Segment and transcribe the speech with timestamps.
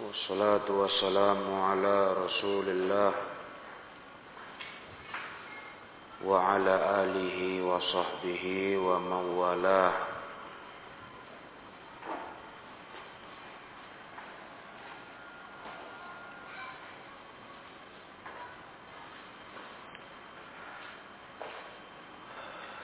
[0.00, 3.12] والصلاة والسلام على رسول الله
[6.24, 8.44] وعلى آله وصحبه
[8.76, 9.92] ومن والاه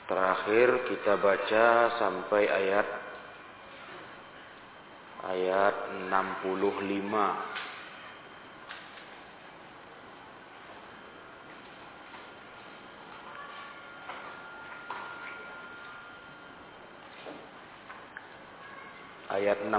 [0.07, 1.67] Terakhir kita baca
[1.99, 3.00] sampai ayat
[5.32, 5.76] ayat
[6.12, 7.08] 65.
[19.32, 19.72] Ayat 65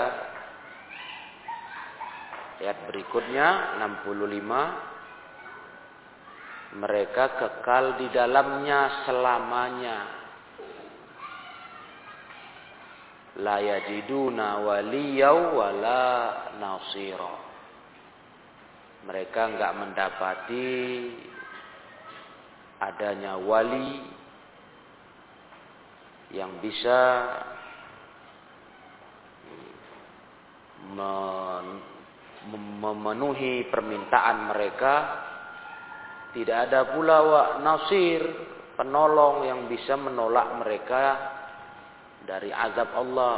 [2.57, 4.92] Ayat berikutnya 65
[6.73, 9.99] mereka kekal di dalamnya selamanya.
[13.41, 16.03] La yajiduna waliyau wala
[16.57, 17.35] nasira.
[19.09, 20.79] Mereka enggak mendapati
[22.81, 23.99] adanya wali
[26.33, 26.99] yang bisa
[32.81, 35.22] memenuhi permintaan mereka
[36.33, 38.21] tidak ada pula wa nasir
[38.73, 41.03] penolong yang bisa menolak mereka
[42.25, 43.37] dari azab Allah.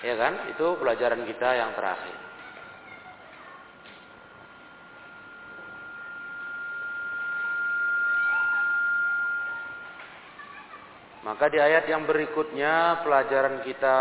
[0.00, 0.48] Ya kan?
[0.56, 2.16] Itu pelajaran kita yang terakhir.
[11.26, 13.98] Maka di ayat yang berikutnya pelajaran kita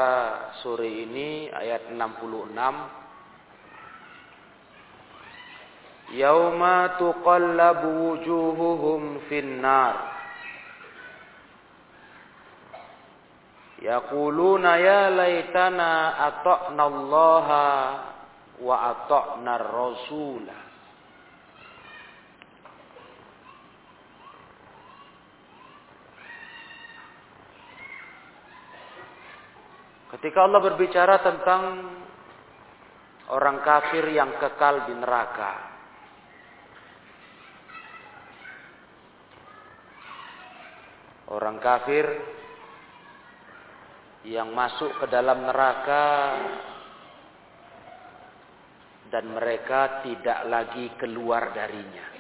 [0.62, 3.05] sore ini ayat 66
[6.14, 10.14] Yauma tuqallabu wujuhuhum finnar
[13.82, 17.48] Yaquluna ya laitana ata'na Allah
[18.62, 20.66] wa ata'na ar-rasulah
[30.16, 31.92] Ketika Allah berbicara tentang
[33.36, 35.75] orang kafir yang kekal di neraka.
[41.26, 42.06] Orang kafir
[44.26, 46.06] yang masuk ke dalam neraka
[49.10, 52.16] dan mereka tidak lagi keluar darinya.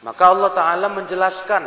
[0.00, 1.64] Maka Allah Ta'ala menjelaskan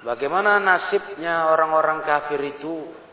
[0.00, 3.04] bagaimana nasibnya orang-orang kafir itu.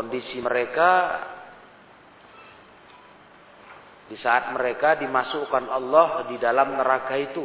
[0.00, 1.20] Kondisi mereka
[4.08, 7.44] di saat mereka dimasukkan Allah di dalam neraka itu.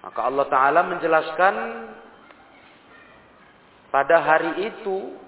[0.00, 1.54] Maka Allah Ta'ala menjelaskan
[3.92, 5.20] pada hari itu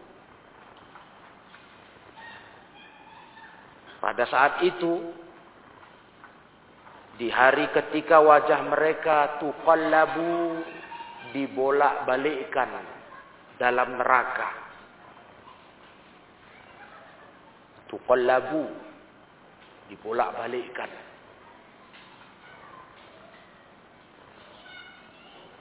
[4.07, 5.03] Pada saat itu
[7.19, 10.63] di hari ketika wajah mereka tuqallabu
[11.35, 12.71] dibolak-balikkan
[13.57, 14.51] dalam neraka.
[17.87, 18.67] Tuqallabu
[19.89, 20.91] dibolak-balikkan.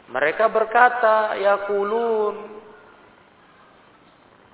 [0.05, 2.55] Mereka berkata, ya kulun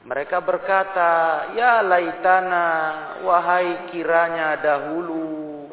[0.01, 1.11] mereka berkata,
[1.53, 2.65] Ya laitana,
[3.21, 5.69] wahai kiranya dahulu.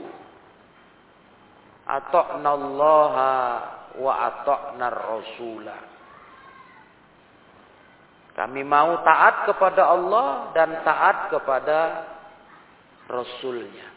[1.88, 5.82] Atoknallaha wa atoknar rasulah.
[8.38, 12.06] Kami mau taat kepada Allah dan taat kepada
[13.10, 13.88] Rasulnya.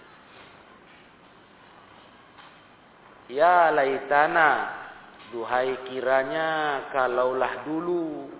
[3.29, 4.81] Ya laitana,
[5.29, 8.33] duhai kiranya kalaulah dulu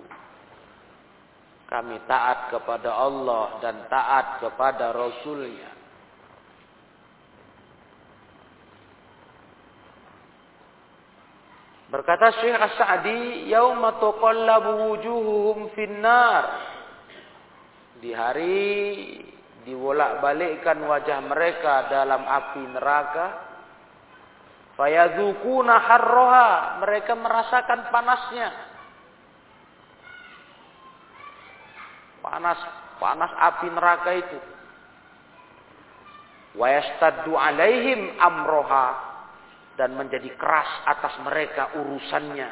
[1.71, 5.70] kami taat kepada Allah dan taat kepada Rasulnya.
[11.91, 16.71] Berkata Syekh As-Sa'di, "Yauma tuqallabu wujuhuhum finnar."
[17.99, 18.71] Di hari
[19.67, 23.25] dibolak-balikkan wajah mereka dalam api neraka.
[24.79, 28.49] Fayadzukuna harroha, mereka merasakan panasnya.
[32.23, 32.59] Panas,
[33.03, 34.39] panas api neraka itu.
[36.55, 39.10] Wa yastaddu alaihim amroha,
[39.79, 42.51] dan menjadi keras atas mereka urusannya.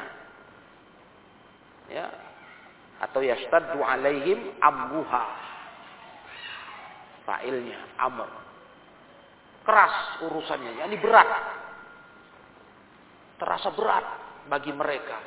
[1.90, 2.06] Ya.
[3.00, 5.24] Atau yastaddu alaihim amruha.
[7.24, 8.30] Fa'ilnya amr.
[9.64, 11.28] Keras urusannya, ini berat.
[13.36, 14.06] Terasa berat
[14.48, 15.18] bagi mereka.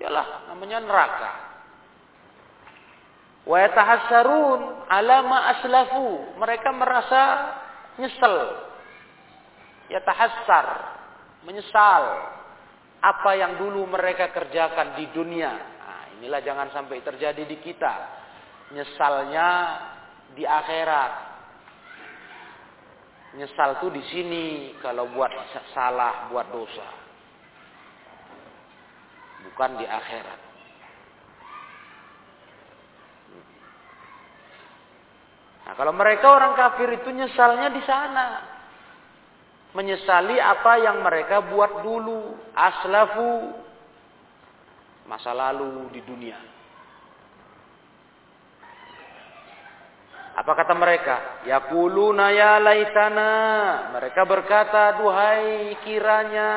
[0.00, 1.32] Yalah, namanya neraka.
[3.44, 6.36] Wa yatahassarun ala ma aslafu.
[6.40, 7.22] Mereka merasa
[8.00, 8.71] nyesel
[9.92, 10.66] ya tahassar,
[11.44, 12.02] menyesal
[13.04, 15.52] apa yang dulu mereka kerjakan di dunia.
[15.52, 17.94] Nah, inilah jangan sampai terjadi di kita.
[18.72, 19.48] Nyesalnya
[20.32, 21.12] di akhirat.
[23.36, 24.44] Nyesal tuh di sini
[24.80, 25.28] kalau buat
[25.76, 26.88] salah, buat dosa.
[29.44, 30.40] Bukan di akhirat.
[35.62, 38.51] Nah, kalau mereka orang kafir itu nyesalnya di sana
[39.72, 43.56] menyesali apa yang mereka buat dulu, aslafu
[45.08, 46.38] masa lalu di dunia.
[50.32, 51.44] Apa kata mereka?
[51.44, 53.32] Yaquluna ya laitana.
[53.92, 56.52] Mereka berkata, duhai kiranya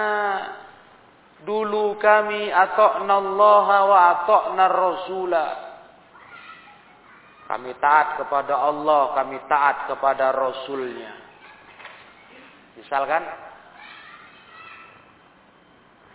[1.44, 5.52] dulu kami atokna Allah wa atokna Rasulah.
[7.46, 11.25] Kami taat kepada Allah, kami taat kepada Rasulnya.
[12.76, 13.24] Misalkan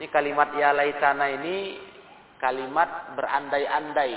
[0.00, 1.76] ini kalimat ya laitana ini
[2.40, 4.16] kalimat berandai-andai,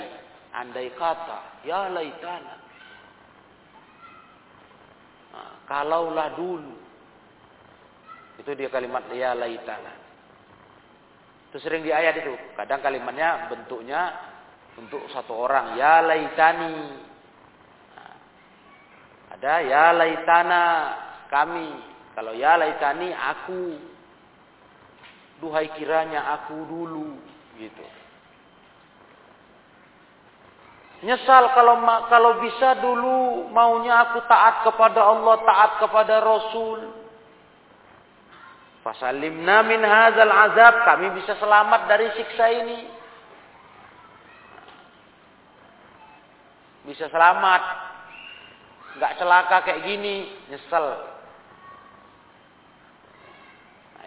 [0.56, 2.56] andai kata, ya laitana.
[5.36, 6.76] Nah, kalaulah dulu.
[8.40, 9.92] Itu dia kalimat ya laitana.
[11.52, 12.32] Itu sering di ayat itu.
[12.56, 14.08] Kadang kalimatnya bentuknya
[14.80, 16.76] untuk satu orang, ya laitani.
[17.92, 18.14] Nah,
[19.36, 20.62] ada ya laitana
[21.28, 23.94] kami kalau ya laitani aku.
[25.42, 27.18] Duhai kiranya aku dulu
[27.58, 27.84] gitu.
[31.04, 36.80] Nyesal kalau kalau bisa dulu maunya aku taat kepada Allah, taat kepada Rasul.
[38.80, 42.78] Fasalimna min hadzal azab, kami bisa selamat dari siksa ini.
[46.88, 47.62] Bisa selamat.
[48.96, 51.13] Enggak celaka kayak gini, nyesel.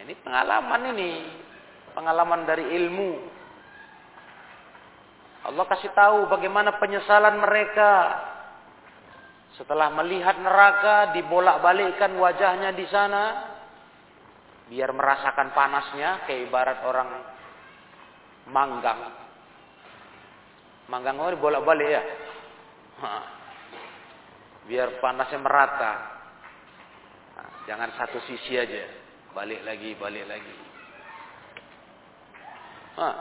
[0.08, 1.12] Ini pengalaman ini.
[1.92, 3.12] Pengalaman dari ilmu.
[5.52, 7.92] Allah kasih tahu bagaimana penyesalan mereka.
[9.60, 13.24] Setelah melihat neraka, dibolak-balikkan wajahnya di sana.
[14.72, 17.10] Biar merasakan panasnya, kayak ibarat orang
[18.48, 19.12] manggang.
[20.88, 22.04] Manggang itu bolak-balik ya.
[24.72, 25.94] Biar panasnya merata.
[27.36, 29.07] Nah, jangan satu sisi aja
[29.38, 30.56] balik lagi, balik lagi.
[32.98, 33.16] Nah,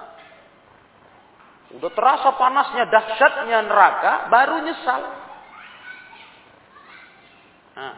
[1.76, 5.02] udah terasa panasnya, dahsyatnya neraka, baru nyesal.
[7.76, 7.96] Nah,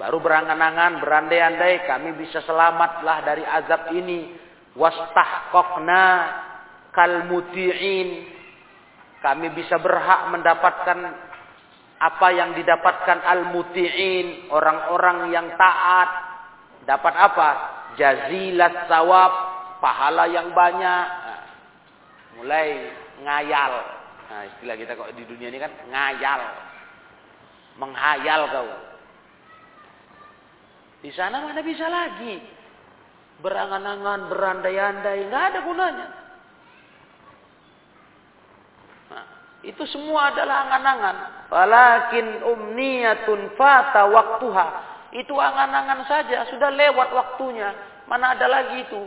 [0.00, 4.32] baru berangan-angan, berandai-andai kami bisa selamatlah dari azab ini.
[4.72, 6.04] Wastahqaqna
[6.88, 8.32] kal muti'in.
[9.20, 10.98] Kami bisa berhak mendapatkan
[12.00, 16.33] apa yang didapatkan al-muti'in, orang-orang yang taat,
[16.84, 17.48] Dapat apa?
[17.96, 19.32] Jazilat sawab,
[19.80, 21.06] pahala yang banyak.
[21.08, 21.42] Nah,
[22.40, 22.92] mulai
[23.24, 23.72] ngayal.
[24.28, 26.40] Nah, istilah kita kok di dunia ini kan ngayal.
[27.80, 28.68] Menghayal kau.
[31.04, 32.40] Di sana mana bisa lagi.
[33.44, 36.08] Berangan-angan, berandai-andai, nggak ada gunanya.
[39.10, 39.24] Nah,
[39.66, 41.16] itu semua adalah angan-angan.
[41.50, 47.70] Walakin umniyatun fata waktuha itu angan-angan saja, sudah lewat waktunya.
[48.10, 49.02] Mana ada lagi itu?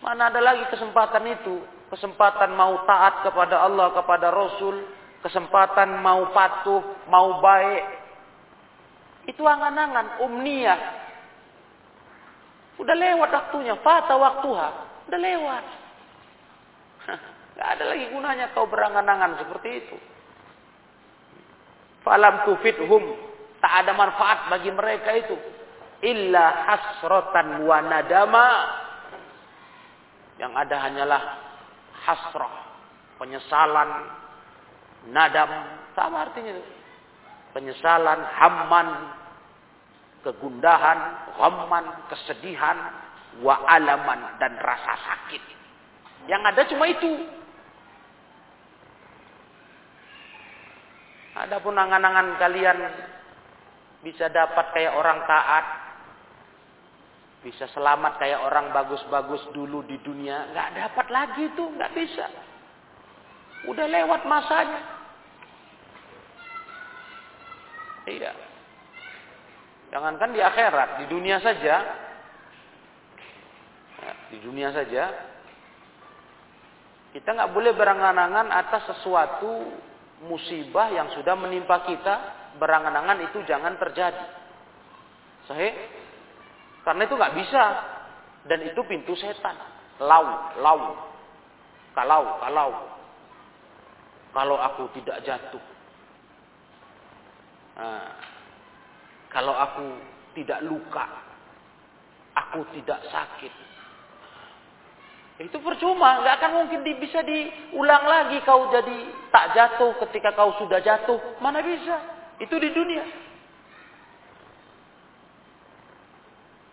[0.00, 1.60] Mana ada lagi kesempatan itu?
[1.92, 4.88] Kesempatan mau taat kepada Allah, kepada Rasul,
[5.20, 6.80] kesempatan mau patuh,
[7.12, 7.84] mau baik.
[9.28, 10.80] Itu angan-angan, umniyah.
[12.80, 14.68] Udah lewat waktunya, fata waktuha.
[15.12, 15.64] Udah lewat.
[17.76, 19.96] Ada lagi gunanya kau berangan-angan seperti itu.
[22.00, 23.31] Falam tufithum
[23.62, 25.36] Tak ada manfaat bagi mereka itu.
[26.02, 28.46] illa hasratan wa nadama.
[30.42, 31.22] Yang ada hanyalah
[32.02, 32.54] hasrah,
[33.22, 33.90] penyesalan,
[35.14, 35.50] nadam,
[35.94, 36.64] sama artinya itu.
[37.54, 38.88] Penyesalan, hamman,
[40.26, 40.98] kegundahan,
[41.38, 42.78] ghamman, kesedihan,
[43.40, 45.42] wa alaman dan rasa sakit.
[46.26, 47.10] Yang ada cuma itu.
[51.32, 52.78] Adapun angan-angan kalian
[54.02, 55.64] bisa dapat kayak orang taat,
[57.46, 62.26] bisa selamat kayak orang bagus-bagus dulu di dunia, nggak dapat lagi itu, nggak bisa.
[63.66, 64.82] Udah lewat masanya.
[68.10, 68.32] Iya.
[69.94, 71.74] Jangankan di akhirat, di dunia saja.
[74.02, 75.14] Ya, di dunia saja.
[77.14, 79.68] Kita nggak boleh berangan-angan atas sesuatu
[80.26, 84.26] musibah yang sudah menimpa kita, berangan-angan itu jangan terjadi.
[85.48, 85.72] Sahih?
[86.82, 87.64] Karena itu nggak bisa.
[88.48, 89.54] Dan itu pintu setan.
[90.02, 90.80] Lau, lau.
[91.94, 92.70] Kalau, kalau.
[94.32, 95.64] Kalau aku tidak jatuh.
[97.76, 98.10] Nah,
[99.28, 99.86] kalau aku
[100.34, 101.06] tidak luka.
[102.32, 103.52] Aku tidak sakit
[105.40, 108.98] itu percuma, nggak akan mungkin bisa diulang lagi kau jadi
[109.32, 111.16] tak jatuh ketika kau sudah jatuh.
[111.40, 112.11] Mana bisa?
[112.42, 113.06] Itu di dunia.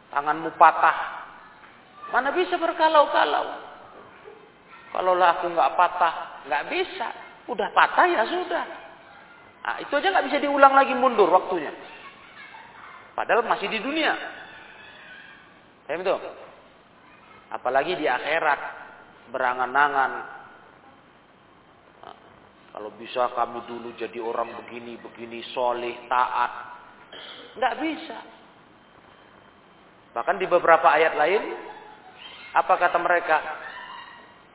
[0.10, 0.98] Tanganmu patah.
[2.10, 3.46] Mana bisa berkalau-kalau?
[4.90, 6.14] Kalau lah aku nggak patah,
[6.50, 7.08] nggak bisa.
[7.46, 8.66] Udah patah ya sudah.
[9.60, 11.70] Nah, itu aja nggak bisa diulang lagi mundur waktunya.
[13.14, 14.18] Padahal masih di dunia.
[15.86, 16.16] Paham itu?
[17.54, 18.60] Apalagi di akhirat
[19.30, 20.39] berangan-angan.
[22.80, 26.48] Kalau bisa kami dulu jadi orang begini, begini, soleh, taat.
[27.60, 28.18] Nggak bisa.
[30.16, 31.44] Bahkan di beberapa ayat lain,
[32.56, 33.38] apa kata mereka?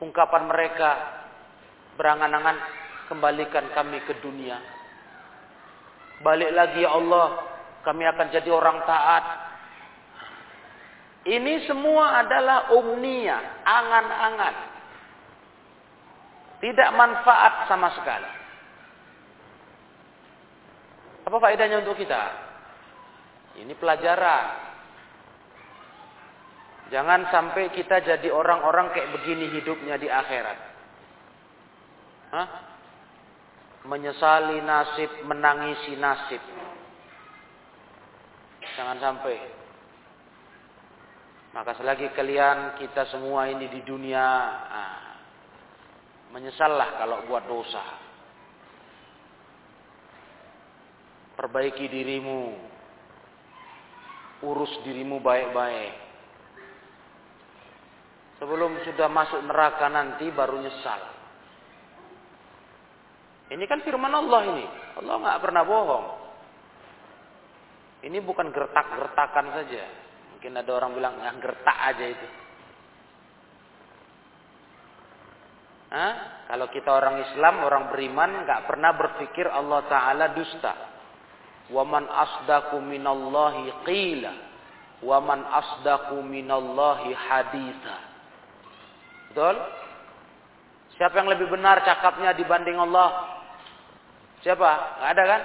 [0.01, 0.89] Ungkapan mereka
[2.01, 2.57] berangan-angan,
[3.13, 4.57] kembalikan kami ke dunia.
[6.25, 7.45] Balik lagi ya Allah,
[7.85, 9.25] kami akan jadi orang taat.
[11.29, 14.74] Ini semua adalah umnia, angan-angan.
[16.65, 18.31] Tidak manfaat sama sekali.
[21.29, 22.21] Apa faedahnya untuk kita?
[23.61, 24.45] Ini pelajaran.
[26.89, 30.57] Jangan sampai kita jadi orang-orang kayak begini hidupnya di akhirat.
[32.33, 32.47] Hah?
[33.85, 36.41] Menyesali nasib, menangisi nasib.
[38.73, 39.37] Jangan sampai.
[41.53, 44.25] Maka selagi kalian kita semua ini di dunia
[44.65, 44.94] ah,
[46.35, 47.83] menyesallah kalau buat dosa.
[51.39, 52.43] Perbaiki dirimu.
[54.43, 55.95] Urus dirimu baik-baik.
[58.43, 61.01] Sebelum sudah masuk neraka nanti baru nyesal.
[63.55, 64.65] Ini kan firman Allah ini.
[64.99, 66.07] Allah nggak pernah bohong.
[68.03, 69.83] Ini bukan gertak-gertakan saja.
[70.35, 72.27] Mungkin ada orang bilang yang gertak aja itu.
[75.89, 76.13] Hah?
[76.49, 80.73] Kalau kita orang Islam, orang beriman, nggak pernah berpikir Allah Taala dusta.
[81.73, 84.33] Waman asdaku minallahi qila.
[85.01, 87.97] Waman asdaku minallahi haditha.
[89.33, 89.55] Betul?
[90.95, 93.41] Siapa yang lebih benar cakapnya dibanding Allah?
[94.45, 94.69] Siapa?
[95.01, 95.41] Gak ada kan?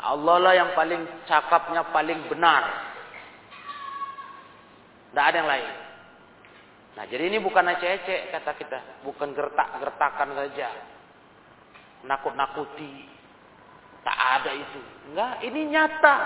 [0.00, 2.62] Allah lah yang paling cakapnya paling benar.
[5.10, 5.79] Tidak ada yang lain.
[6.98, 10.68] Nah, jadi ini bukan ecek-ecek kata kita, bukan gertak-gertakan saja.
[12.02, 13.06] Nakut-nakuti.
[14.02, 14.80] Tak ada itu.
[15.12, 16.18] Enggak, ini nyata.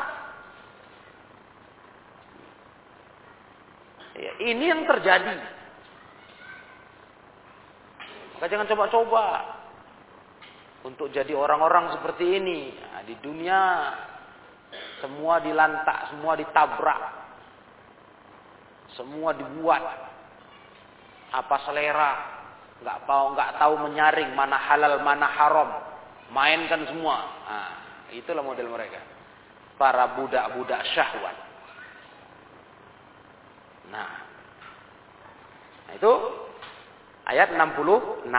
[4.15, 5.37] Ya, ini yang terjadi.
[8.39, 9.25] Maka jangan coba-coba
[10.87, 12.73] untuk jadi orang-orang seperti ini.
[12.79, 13.61] Nah, di dunia
[15.03, 17.03] semua dilantak, semua ditabrak.
[18.95, 20.14] Semua dibuat
[21.35, 22.13] apa selera,
[22.79, 25.71] nggak tahu nggak tahu menyaring mana halal mana haram,
[26.31, 27.19] mainkan semua.
[27.51, 27.75] Nah,
[28.15, 29.03] itulah model mereka.
[29.75, 31.35] Para budak-budak syahwat.
[33.91, 34.11] Nah,
[35.91, 36.13] nah itu
[37.27, 38.31] ayat 66.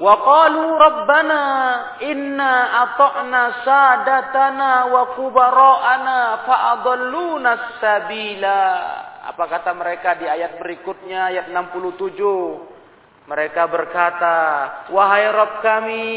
[0.00, 1.42] Wa qalu rabbana
[2.04, 2.52] inna
[2.88, 8.64] ata'na sadatana wa kubara'ana fa'adalluna sabila.
[9.20, 12.64] Apa kata mereka di ayat berikutnya ayat 67?
[13.28, 14.36] Mereka berkata,
[14.90, 16.08] "Wahai Rabb kami,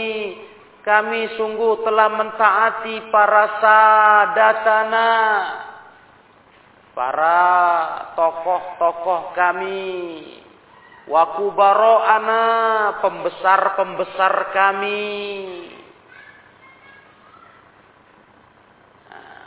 [0.83, 5.11] kami sungguh telah mentaati para sadatana
[6.93, 7.39] para
[8.13, 9.91] tokoh-tokoh kami.
[11.03, 12.43] Wa kubaro'ana
[13.03, 15.03] pembesar-pembesar kami.
[19.11, 19.43] Nah,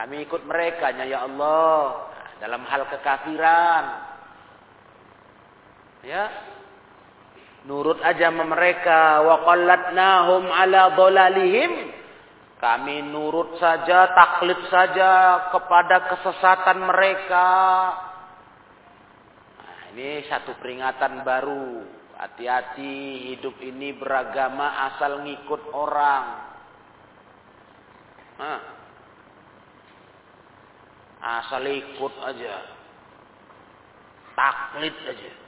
[0.00, 2.13] kami ikut mereka ya Allah
[2.44, 3.84] dalam hal kekafiran.
[6.04, 6.24] Ya.
[7.64, 9.24] Nurut aja sama mereka.
[9.24, 11.72] Wa qallatnahum ala dhalalihim.
[12.60, 15.12] Kami nurut saja taklid saja
[15.56, 17.48] kepada kesesatan mereka.
[19.64, 21.80] Nah, ini satu peringatan baru.
[22.20, 26.24] Hati-hati hidup ini beragama asal ngikut orang.
[28.36, 28.60] Nah,
[31.24, 32.54] asal ikut aja
[34.36, 35.44] taklid aja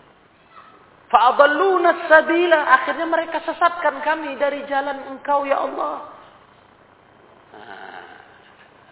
[1.06, 2.60] Fa'adalluna sabila.
[2.82, 5.96] Akhirnya mereka sesatkan kami dari jalan engkau ya Allah.
[7.54, 8.02] Nah,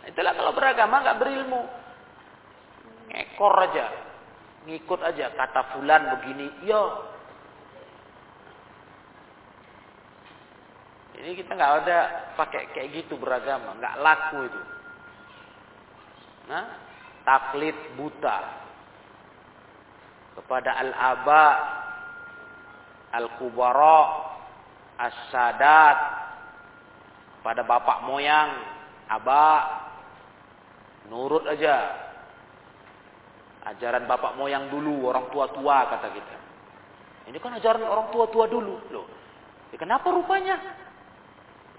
[0.07, 1.63] itulah kalau beragama nggak berilmu.
[3.11, 3.87] Ngekor aja.
[4.71, 5.35] Ngikut aja.
[5.35, 6.47] Kata fulan begini.
[6.71, 6.83] Yo.
[11.19, 11.99] Ini kita nggak ada
[12.39, 13.75] pakai kayak gitu beragama.
[13.75, 14.63] nggak laku itu.
[16.45, 16.65] Nah,
[17.25, 18.39] taklid buta
[20.35, 21.47] kepada al-aba
[23.15, 24.03] al-kubara,
[24.99, 25.99] as-sadat,
[27.47, 28.51] pada bapak moyang,
[29.07, 29.61] abah,
[31.07, 32.03] nurut aja.
[33.65, 36.37] Ajaran bapak moyang dulu, orang tua-tua kata kita.
[37.33, 38.77] Ini kan ajaran orang tua-tua dulu.
[38.93, 39.07] Loh,
[39.73, 40.61] ya kenapa rupanya?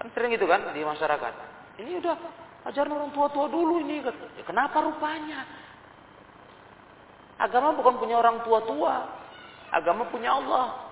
[0.02, 1.34] Kan sering gitu kan di masyarakat.
[1.78, 2.16] Ini udah
[2.66, 4.02] ajaran orang tua-tua dulu ini.
[4.02, 5.46] Ya kenapa rupanya?
[7.38, 8.94] Agama bukan punya orang tua-tua.
[9.70, 10.88] Agama punya Allah.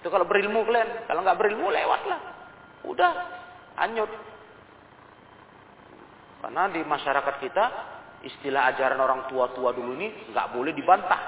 [0.00, 1.08] Itu kalau berilmu kalian.
[1.10, 2.20] Kalau nggak berilmu lewatlah.
[2.86, 3.12] Udah
[3.82, 4.08] hanyut.
[6.40, 7.64] Karena di masyarakat kita
[8.22, 11.22] istilah ajaran orang tua-tua dulu ini nggak boleh dibantah.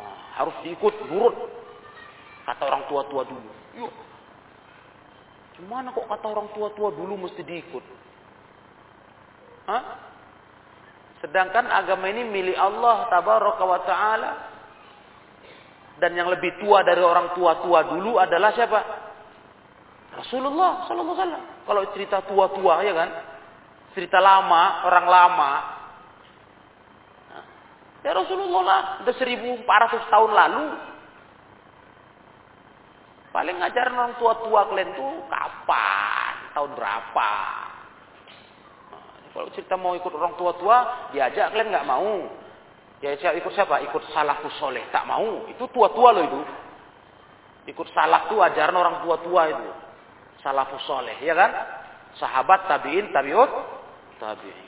[0.00, 1.36] Nah, harus diikut, nurut.
[2.48, 3.50] Kata orang tua-tua dulu.
[3.84, 3.92] Yuk.
[5.54, 7.84] Gimana kok kata orang tua-tua dulu mesti diikut?
[9.70, 9.82] Hah?
[11.22, 14.30] Sedangkan agama ini milik Allah tabaraka wa ta'ala
[16.02, 18.80] dan yang lebih tua dari orang tua-tua dulu adalah siapa?
[20.14, 21.44] Rasulullah sallallahu alaihi wasallam.
[21.64, 23.10] Kalau cerita tua-tua ya kan?
[23.94, 25.52] Cerita lama, orang lama.
[28.04, 30.64] Ya Rasulullah lah, udah 1400 tahun lalu.
[33.34, 36.54] Paling ngajarin orang tua-tua kalian tuh kapan?
[36.54, 37.30] Tahun berapa?
[38.94, 39.02] Nah,
[39.34, 42.30] kalau cerita mau ikut orang tua-tua, diajak kalian nggak mau.
[43.02, 43.82] Ya saya ikut siapa?
[43.90, 44.86] Ikut salafus soleh.
[44.94, 45.50] Tak mau.
[45.50, 46.40] Itu tua-tua loh itu.
[47.74, 49.66] Ikut salah tuh ajaran orang tua-tua itu.
[50.38, 51.18] Salafus soleh.
[51.18, 51.50] Ya kan?
[52.14, 53.50] Sahabat tabiin, tabiut,
[54.22, 54.62] tabiin.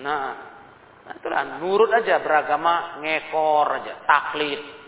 [0.00, 0.32] Nah,
[1.04, 4.83] nah itulah nurut aja beragama ngekor aja, taklid.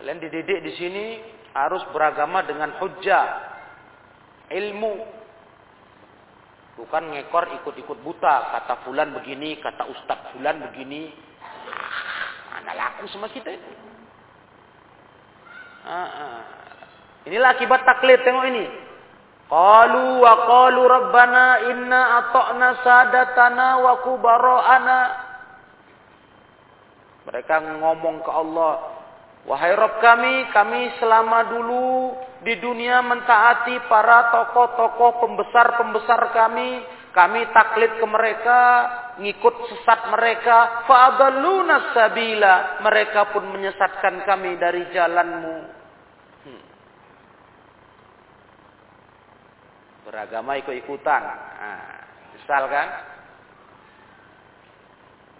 [0.00, 1.04] Kalian dididik di sini
[1.56, 3.26] harus beragama dengan hujah,
[4.52, 5.16] ilmu,
[6.76, 8.52] Bukan ngekor ikut-ikut buta.
[8.52, 11.08] Kata fulan begini, kata ustaz fulan begini.
[12.52, 13.72] Mana laku sama kita itu.
[15.88, 16.40] Ah, ah.
[17.24, 18.20] Inilah akibat taklid.
[18.28, 18.64] Tengok ini.
[19.48, 25.00] Qalu wa qalu rabbana inna ata'na sadatana wa kubara'ana.
[27.24, 28.95] Mereka ngomong ke Allah.
[29.46, 36.82] Wahai Rabb kami, kami selama dulu di dunia mentaati para tokoh-tokoh pembesar-pembesar kami,
[37.14, 38.60] kami taklid ke mereka,
[39.22, 45.56] ngikut sesat mereka, fa'adalluna sabila, mereka pun menyesatkan kami dari jalanmu.
[46.42, 46.64] Hmm.
[50.10, 51.22] Beragama ikut-ikutan.
[51.22, 51.86] Nah,
[52.34, 52.86] misalkan,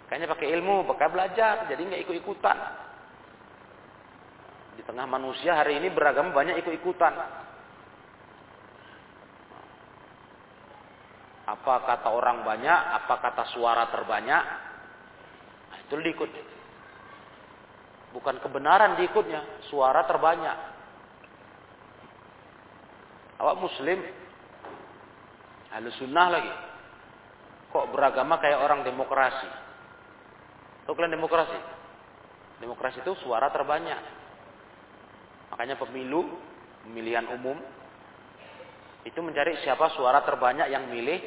[0.07, 2.86] kayaknya pakai ilmu, pakai belajar, jadi nggak ikut-ikutan.
[4.77, 7.13] Di tengah manusia hari ini beragama banyak ikut-ikutan.
[11.49, 14.43] Apa kata orang banyak, apa kata suara terbanyak,
[15.71, 16.29] nah, itu diikut.
[18.13, 20.57] Bukan kebenaran diikutnya, suara terbanyak.
[23.41, 23.99] Awak muslim,
[25.73, 26.53] ahlu sunnah lagi.
[27.73, 29.49] Kok beragama kayak orang demokrasi?
[30.85, 31.57] Tahu kalian demokrasi?
[32.61, 34.16] Demokrasi itu suara terbanyak.
[35.53, 36.27] Makanya pemilu,
[36.83, 37.55] pemilihan umum,
[39.07, 41.23] itu mencari siapa suara terbanyak yang milih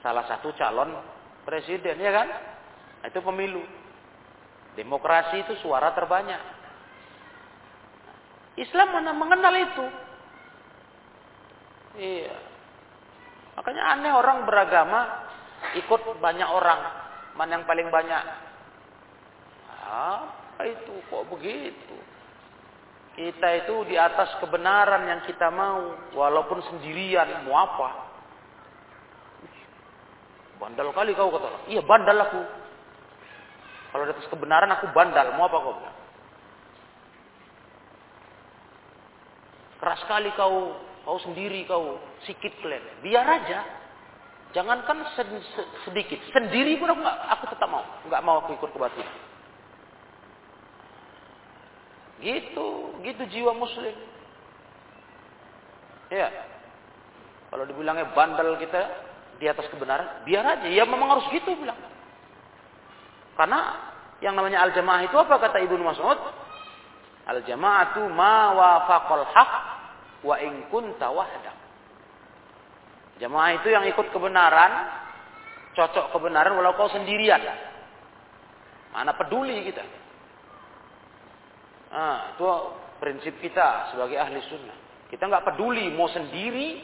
[0.00, 0.96] salah satu calon
[1.44, 2.28] presiden, ya kan?
[3.04, 3.60] Nah, itu pemilu.
[4.76, 6.40] Demokrasi itu suara terbanyak.
[8.56, 9.86] Islam mana mengenal itu.
[12.00, 12.36] Iya.
[13.60, 15.00] Makanya aneh orang beragama
[15.76, 16.80] ikut banyak orang.
[17.36, 18.22] Mana yang paling banyak?
[19.90, 20.94] Apa itu?
[21.08, 21.96] Kok begitu?
[23.18, 25.94] Kita itu di atas kebenaran yang kita mau.
[26.14, 27.44] Walaupun sendirian.
[27.46, 27.88] Mau apa?
[30.60, 31.72] Bandal kali kau kata.
[31.72, 32.42] Iya bandal aku.
[33.90, 35.34] Kalau di atas kebenaran aku bandal.
[35.34, 35.98] Mau apa kau bilang?
[39.80, 40.76] Keras sekali kau,
[41.08, 41.96] kau sendiri kau,
[42.28, 43.00] sikit kalian.
[43.00, 43.80] Biar aja.
[44.50, 45.06] Jangankan
[45.86, 49.29] sedikit, sendiri pun aku, gak, aku tetap mau, nggak mau aku ikut kebatilan.
[52.20, 52.68] Gitu,
[53.00, 53.96] gitu jiwa muslim.
[56.12, 56.28] Ya.
[57.50, 58.80] Kalau dibilangnya bandel kita
[59.40, 60.68] di atas kebenaran, biar aja.
[60.68, 61.78] Ya memang harus gitu bilang.
[63.34, 63.60] Karena
[64.20, 66.18] yang namanya al-jamaah itu apa kata Ibnu Mas'ud?
[67.24, 69.52] Al-jama'atu ma wafaqal haq
[70.28, 71.56] wa in kunta wahdak.
[73.20, 74.92] Jamaah itu yang ikut kebenaran,
[75.76, 77.40] cocok kebenaran walau kau sendirian.
[78.92, 79.99] Mana peduli kita.
[81.90, 82.46] Nah, itu
[83.02, 84.78] prinsip kita sebagai ahli sunnah.
[85.10, 86.78] Kita nggak peduli mau sendiri.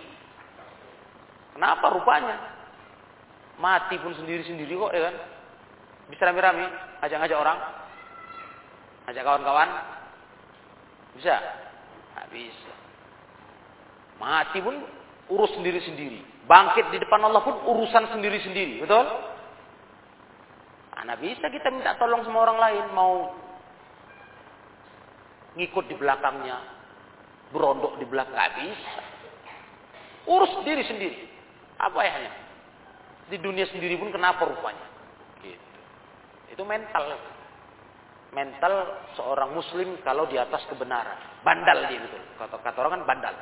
[1.54, 2.36] Kenapa rupanya?
[3.56, 5.16] Mati pun sendiri-sendiri kok ya kan?
[6.12, 6.66] Bisa rame-rame,
[7.00, 7.58] ajak-ajak orang.
[9.06, 9.70] Ajak kawan-kawan,
[11.14, 11.38] bisa?
[12.12, 12.72] Nggak bisa.
[14.18, 14.74] Mati pun
[15.30, 16.20] urus sendiri-sendiri.
[16.46, 18.82] Bangkit di depan Allah pun urusan sendiri-sendiri.
[18.82, 19.06] Betul?
[21.06, 22.84] Nah, bisa kita minta tolong sama orang lain.
[22.90, 23.30] Mau
[25.56, 26.60] ngikut di belakangnya.
[27.50, 28.36] Berondok di belakang.
[28.60, 28.94] Bisa.
[30.28, 31.18] Urus diri sendiri.
[31.80, 32.14] Apa ya?
[33.26, 34.86] Di dunia sendiri pun kenapa rupanya?
[35.42, 35.66] Gitu.
[36.54, 37.16] Itu mental
[38.36, 38.74] mental
[39.16, 41.16] seorang muslim kalau di atas kebenaran.
[41.40, 42.18] Bandal dia gitu.
[42.36, 43.34] Kata, kata orang kan bandal.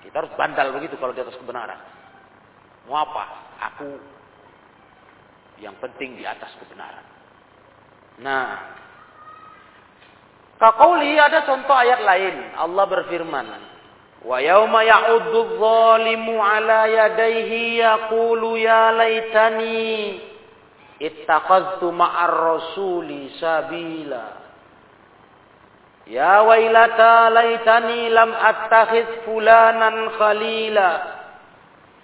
[0.00, 1.76] Kita harus bandal begitu kalau di atas kebenaran.
[2.88, 3.24] Mau apa?
[3.74, 4.00] Aku
[5.60, 7.04] yang penting di atas kebenaran.
[8.24, 8.46] Nah,
[10.60, 12.52] Kakauli ada contoh ayat lain.
[12.60, 13.48] Allah berfirman,
[14.20, 20.20] Wa yauma ya'uddu dhalimu ala yadayhi yaqulu ya laitani
[21.00, 24.36] ittakhadtu ma'ar rasuli sabila.
[26.04, 30.90] Ya wailata laitani lam attakhidh fulanan khalila.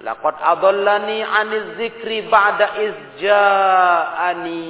[0.01, 4.65] Laqad adallani 'aniz zikri ba'da izja'ani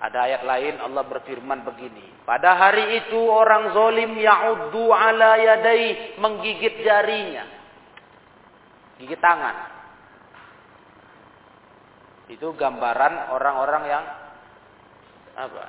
[0.00, 6.80] Ada ayat lain Allah berfirman begini pada hari itu orang zolim ya'uddu ala yadai menggigit
[6.80, 7.44] jarinya
[8.96, 9.80] gigit tangan
[12.30, 14.04] itu gambaran orang-orang yang
[15.34, 15.64] apa?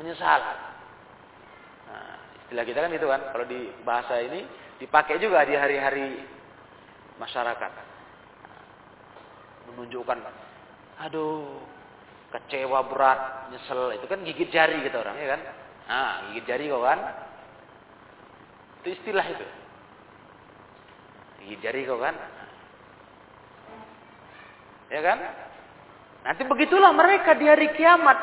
[0.00, 0.40] Menyesal.
[1.92, 4.48] Nah, istilah kita kan itu kan, kalau di bahasa ini
[4.80, 6.24] dipakai juga di hari-hari
[7.20, 7.72] masyarakat.
[9.72, 10.18] Menunjukkan,
[11.04, 11.60] aduh,
[12.34, 15.40] kecewa berat, nyesel, itu kan gigit jari gitu orang, ya kan?
[15.86, 17.00] Nah, gigit jari kok kan?
[18.82, 19.46] Itu istilah itu.
[21.42, 22.14] Gigit jari kok kan?
[24.90, 25.18] Ya kan?
[26.26, 28.18] Nanti begitulah mereka di hari kiamat.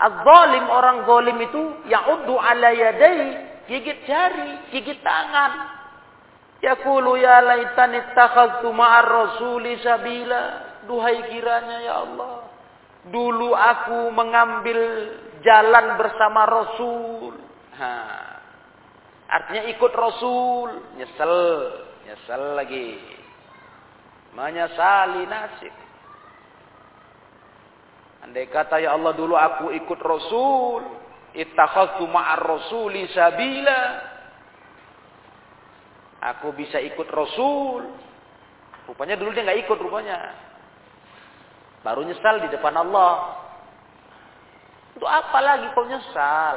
[0.00, 3.20] Az-zalim, orang zalim itu ya'uddu ala yadai,
[3.68, 5.80] gigit jari, gigit tangan.
[6.60, 10.68] Yaqulu ya laitani ittakhadtu ma'ar rasuli sabila.
[10.84, 12.39] Duhai kiranya ya Allah.
[13.08, 14.80] Dulu aku mengambil
[15.40, 17.32] jalan bersama Rasul.
[17.80, 17.92] Ha.
[19.30, 20.68] Artinya ikut Rasul.
[21.00, 21.36] Nyesel.
[22.04, 22.86] Nyesel lagi
[24.34, 25.74] menyesali nasib.
[28.20, 30.84] Andai kata ya Allah dulu aku ikut Rasul,
[31.32, 33.82] ittakhadtu ma'ar rasuli sabila.
[36.20, 37.88] Aku bisa ikut Rasul.
[38.84, 40.18] Rupanya dulu dia nggak ikut rupanya.
[41.80, 43.40] Baru nyesal di depan Allah.
[44.96, 46.56] Untuk apa lagi kau nyesal?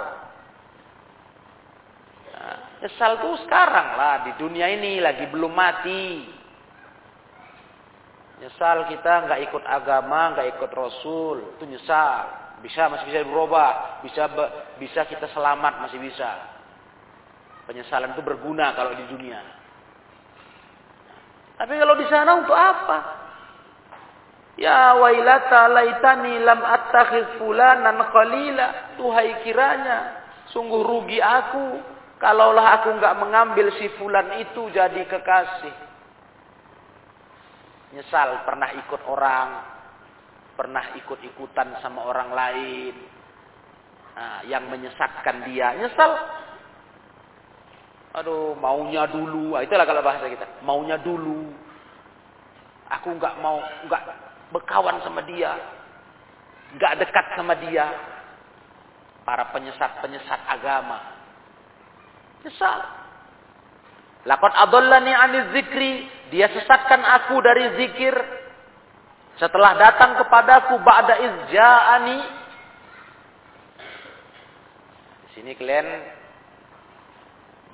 [2.34, 6.28] Nah, nyesal tuh sekarang lah di dunia ini lagi belum mati.
[8.44, 12.44] Nyesal kita nggak ikut agama, nggak ikut Rasul, itu nyesal.
[12.60, 14.28] Bisa masih bisa berubah, bisa
[14.76, 16.52] bisa kita selamat masih bisa.
[17.64, 19.40] Penyesalan itu berguna kalau di dunia.
[21.56, 23.23] Tapi kalau di sana untuk apa?
[24.54, 28.98] Ya wailata laitani lam attakhiz fulanan khalila.
[29.02, 31.82] Tuhai kiranya sungguh rugi aku
[32.22, 35.76] kalaulah aku nggak mengambil si fulan itu jadi kekasih.
[37.94, 39.50] Nyesal pernah ikut orang,
[40.58, 42.96] pernah ikut-ikutan sama orang lain.
[44.14, 46.12] Nah, yang menyesatkan dia nyesal.
[48.14, 49.58] Aduh, maunya dulu.
[49.58, 50.62] Nah, itulah kalau bahasa kita.
[50.62, 51.50] Maunya dulu.
[52.94, 53.58] Aku nggak mau,
[53.90, 54.02] nggak
[54.54, 55.58] berkawan sama dia.
[56.78, 57.90] Nggak dekat sama dia.
[59.26, 61.02] Para penyesat-penyesat agama.
[62.46, 62.80] Nyesal.
[64.30, 66.06] Lakon adallani aniz zikri.
[66.30, 68.14] Dia sesatkan aku dari zikir.
[69.42, 72.20] Setelah datang kepadaku ba'da izja'ani.
[75.26, 75.88] Di sini kalian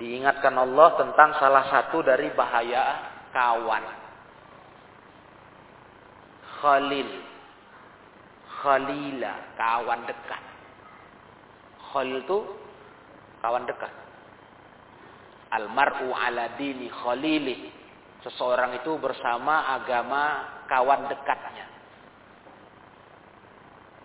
[0.00, 3.99] diingatkan Allah tentang salah satu dari bahaya kawan.
[6.60, 7.10] Khalil.
[8.60, 10.42] Khalila, kawan dekat.
[11.90, 12.38] Khalil itu
[13.40, 13.92] kawan dekat.
[15.50, 17.72] Almar'u ala dini khalili.
[18.20, 21.66] Seseorang itu bersama agama kawan dekatnya.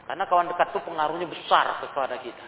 [0.07, 2.47] Karena kawan dekat itu pengaruhnya besar kepada kita.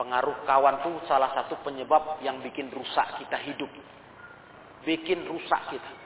[0.00, 3.68] Pengaruh kawan itu salah satu penyebab yang bikin rusak kita hidup.
[4.88, 6.01] Bikin rusak kita.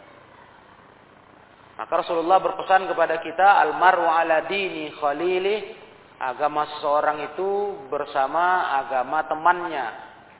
[1.76, 5.76] Maka Rasulullah berpesan kepada kita, almaru ala dini khalili,
[6.16, 9.86] agama seseorang itu bersama agama temannya.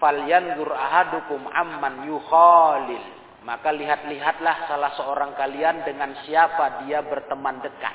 [0.01, 3.05] Falyanzur ahadukum amman yukhalil.
[3.45, 7.95] Maka lihat-lihatlah salah seorang kalian dengan siapa dia berteman dekat.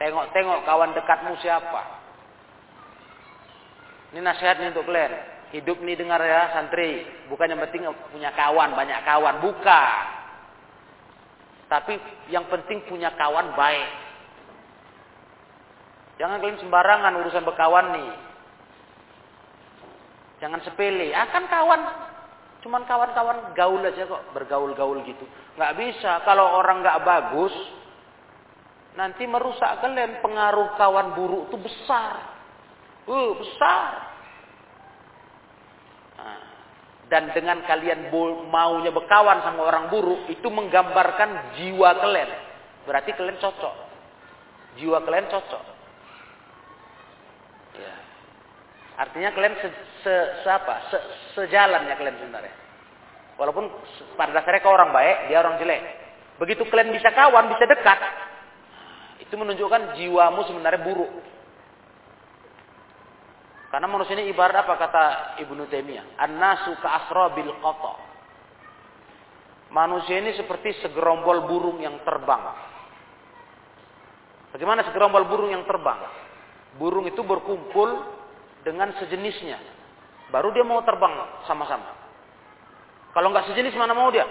[0.00, 1.82] Tengok-tengok kawan dekatmu siapa.
[4.14, 5.12] Ini nasihat nih untuk kalian.
[5.50, 7.04] Hidup nih dengar ya santri.
[7.26, 9.42] Bukan yang penting punya kawan, banyak kawan.
[9.42, 10.15] Bukan.
[11.66, 11.98] Tapi
[12.30, 13.90] yang penting punya kawan baik.
[16.16, 18.10] Jangan kalian sembarangan urusan berkawan nih.
[20.40, 21.12] Jangan sepele.
[21.12, 21.82] Akan ah, kawan.
[22.64, 24.22] Cuman kawan-kawan gaul aja kok.
[24.32, 25.26] Bergaul-gaul gitu.
[25.58, 26.22] Nggak bisa.
[26.24, 27.52] Kalau orang nggak bagus.
[28.96, 30.24] Nanti merusak kalian.
[30.24, 32.32] Pengaruh kawan buruk itu besar.
[33.04, 34.15] Uh, besar.
[37.06, 38.10] Dan dengan kalian
[38.50, 40.26] maunya berkawan sama orang buruk.
[40.26, 42.30] Itu menggambarkan jiwa kalian.
[42.82, 43.74] Berarti kalian cocok.
[44.82, 45.62] Jiwa kalian cocok.
[47.78, 47.94] Ya.
[49.06, 49.68] Artinya kalian se,
[50.02, 50.90] se, se apa?
[50.90, 50.98] Se,
[51.38, 52.54] sejalan ya kalian sebenarnya.
[53.36, 53.68] Walaupun
[54.16, 55.82] pada dasarnya kau orang baik, dia orang jelek.
[56.40, 58.00] Begitu kalian bisa kawan, bisa dekat,
[59.20, 61.12] itu menunjukkan jiwamu sebenarnya buruk.
[63.76, 65.04] Karena manusia ini ibarat apa kata
[65.44, 66.16] Ibnu Taimiyah?
[66.16, 67.92] An-nasu ka'asrabil qata.
[69.68, 72.56] Manusia ini seperti segerombol burung yang terbang.
[74.56, 76.08] Bagaimana segerombol burung yang terbang?
[76.80, 78.00] Burung itu berkumpul
[78.64, 79.60] dengan sejenisnya.
[80.32, 81.92] Baru dia mau terbang sama-sama.
[83.12, 84.24] Kalau nggak sejenis mana mau dia?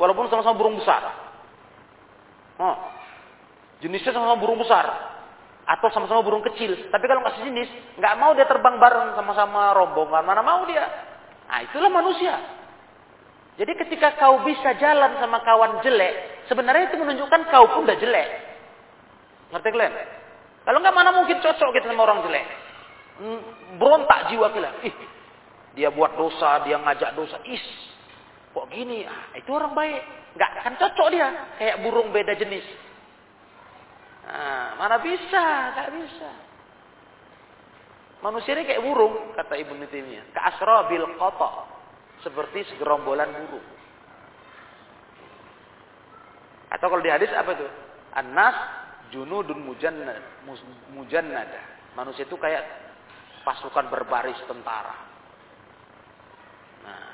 [0.00, 1.04] Walaupun sama-sama burung besar.
[2.64, 2.80] Oh,
[3.84, 5.15] jenisnya sama-sama burung besar
[5.66, 6.88] atau sama-sama burung kecil.
[6.94, 10.86] Tapi kalau nggak sejenis, nggak mau dia terbang bareng sama-sama rombongan, mana mau dia?
[11.50, 12.38] Nah, itulah manusia.
[13.56, 18.28] Jadi ketika kau bisa jalan sama kawan jelek, sebenarnya itu menunjukkan kau pun udah jelek.
[19.50, 19.92] Ngerti kalian?
[20.66, 22.46] Kalau nggak mana mungkin cocok kita sama orang jelek.
[23.16, 23.40] Hmm,
[23.80, 24.70] berontak jiwa kita.
[24.86, 24.94] Ih,
[25.74, 27.40] dia buat dosa, dia ngajak dosa.
[27.48, 27.64] Is,
[28.52, 29.08] kok gini?
[29.08, 30.02] Ah, itu orang baik.
[30.36, 31.28] Nggak akan cocok dia.
[31.56, 32.66] Kayak burung beda jenis.
[34.26, 35.44] Nah, mana bisa?
[35.78, 36.30] Gak bisa.
[38.26, 40.26] Manusia ini kayak burung, kata Ibnu Taimiyah.
[40.90, 41.50] bil qata.
[42.26, 43.66] Seperti segerombolan burung.
[46.74, 47.66] Atau kalau di hadis apa itu?
[48.18, 48.56] An-nas
[49.14, 50.18] junudun mujannad,
[50.90, 51.62] mujannada.
[51.94, 52.66] Manusia itu kayak
[53.46, 54.96] pasukan berbaris tentara.
[56.82, 57.06] Nah,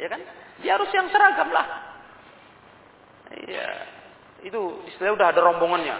[0.00, 0.20] ya kan?
[0.64, 1.66] Dia harus yang seragam lah.
[3.44, 4.01] Iya.
[4.42, 5.96] Itu istilahnya udah ada rombongannya.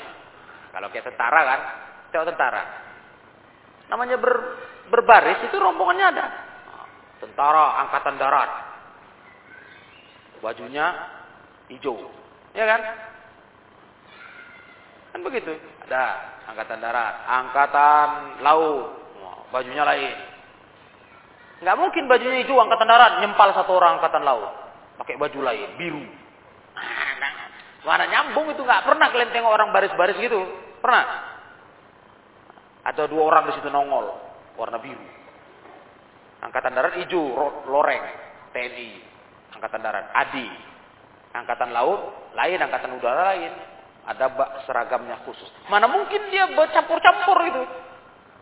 [0.74, 1.60] Kalau kayak tentara kan,
[2.10, 2.62] tengok tentara.
[3.86, 4.34] Namanya ber,
[4.90, 6.26] berbaris itu rombongannya ada.
[7.22, 8.50] Tentara angkatan darat.
[10.42, 10.86] Bajunya
[11.70, 12.10] hijau.
[12.50, 12.80] Ya kan?
[15.14, 15.54] Kan begitu.
[15.86, 16.02] Ada
[16.50, 18.08] angkatan darat, angkatan
[18.42, 18.98] laut.
[19.54, 20.16] Bajunya lain.
[21.62, 24.50] Nggak mungkin bajunya hijau angkatan darat nyempal satu orang angkatan laut.
[24.98, 26.21] Pakai baju lain, biru.
[27.82, 30.38] Mana nyambung itu nggak pernah kalian tengok orang baris-baris gitu.
[30.78, 31.04] Pernah?
[32.82, 34.10] Ada dua orang di situ nongol,
[34.58, 35.02] warna biru.
[36.42, 37.22] Angkatan darat hijau,
[37.70, 38.02] loreng,
[38.50, 38.90] TNI.
[39.54, 40.50] Angkatan darat, ADI.
[41.32, 43.52] Angkatan laut, lain, angkatan udara lain.
[44.02, 44.26] Ada
[44.66, 45.46] seragamnya khusus.
[45.70, 47.62] Mana mungkin dia bercampur-campur gitu.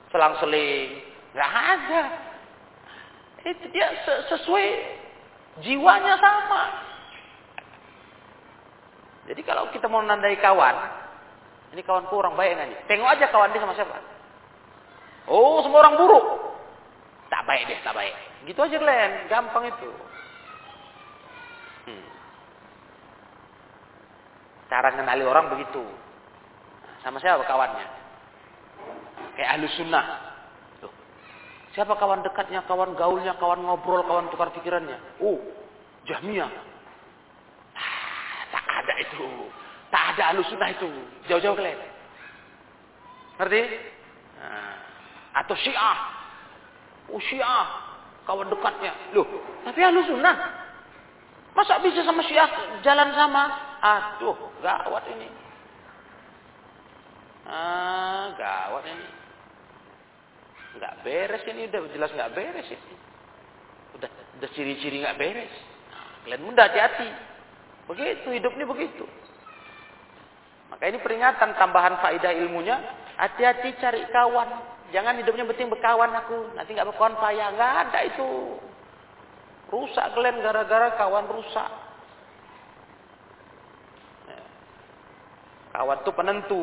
[0.08, 1.04] Selang-seling.
[1.36, 2.02] Nggak ada.
[3.44, 3.92] Itu dia
[4.32, 4.66] sesuai
[5.60, 6.62] jiwanya sama.
[9.30, 10.76] Jadi kalau kita mau nandai kawan,
[11.70, 12.80] ini kawanku orang baik nggak nih?
[12.90, 13.94] Tengok aja kawan dia sama siapa.
[15.30, 16.26] Oh, semua orang buruk.
[17.30, 18.14] Tak baik deh, tak baik.
[18.42, 19.90] Gitu aja kalian, gampang itu.
[21.86, 22.06] Hmm.
[24.66, 25.86] Cara mengenali orang begitu.
[27.06, 27.86] Sama siapa kawannya?
[29.38, 30.04] Kayak ahlu sunnah.
[30.82, 30.90] Tuh.
[31.78, 34.98] Siapa kawan dekatnya, kawan gaulnya, kawan ngobrol, kawan tukar pikirannya?
[35.22, 35.38] Oh,
[36.10, 36.50] Jahmiyah.
[37.78, 39.26] Ah, tak ada itu.
[39.94, 40.84] Tak ada ahlu sunnah itu.
[41.32, 41.80] Jauh-jauh kalian.
[43.40, 43.60] Ngerti?
[44.36, 44.76] Nah.
[45.40, 45.98] Atau syiah.
[47.08, 47.88] Oh syiah.
[48.28, 48.92] Kawan dekatnya.
[49.16, 49.24] Loh,
[49.64, 50.36] tapi ahlu sunnah.
[51.56, 52.46] Masa bisa sama syiah
[52.84, 53.48] jalan sama?
[53.80, 55.28] Aduh, gawat ini.
[57.48, 59.08] Ah, gawat ini.
[60.76, 62.94] Nggak beres ini, udah jelas nggak beres ini.
[63.98, 65.50] Udah, udah ciri-ciri nggak beres.
[65.90, 67.08] Nah, kalian mudah hati-hati.
[67.90, 69.04] Begitu, hidup ini begitu.
[70.80, 72.80] Maka ini peringatan tambahan faidah ilmunya.
[73.20, 74.48] Hati-hati cari kawan.
[74.96, 76.56] Jangan hidupnya penting berkawan aku.
[76.56, 77.52] Nanti nggak berkawan payah.
[77.52, 78.56] Nggak ada itu.
[79.68, 81.68] Rusak kalian gara-gara kawan rusak.
[84.24, 84.40] Ya.
[85.76, 86.62] Kawan itu penentu.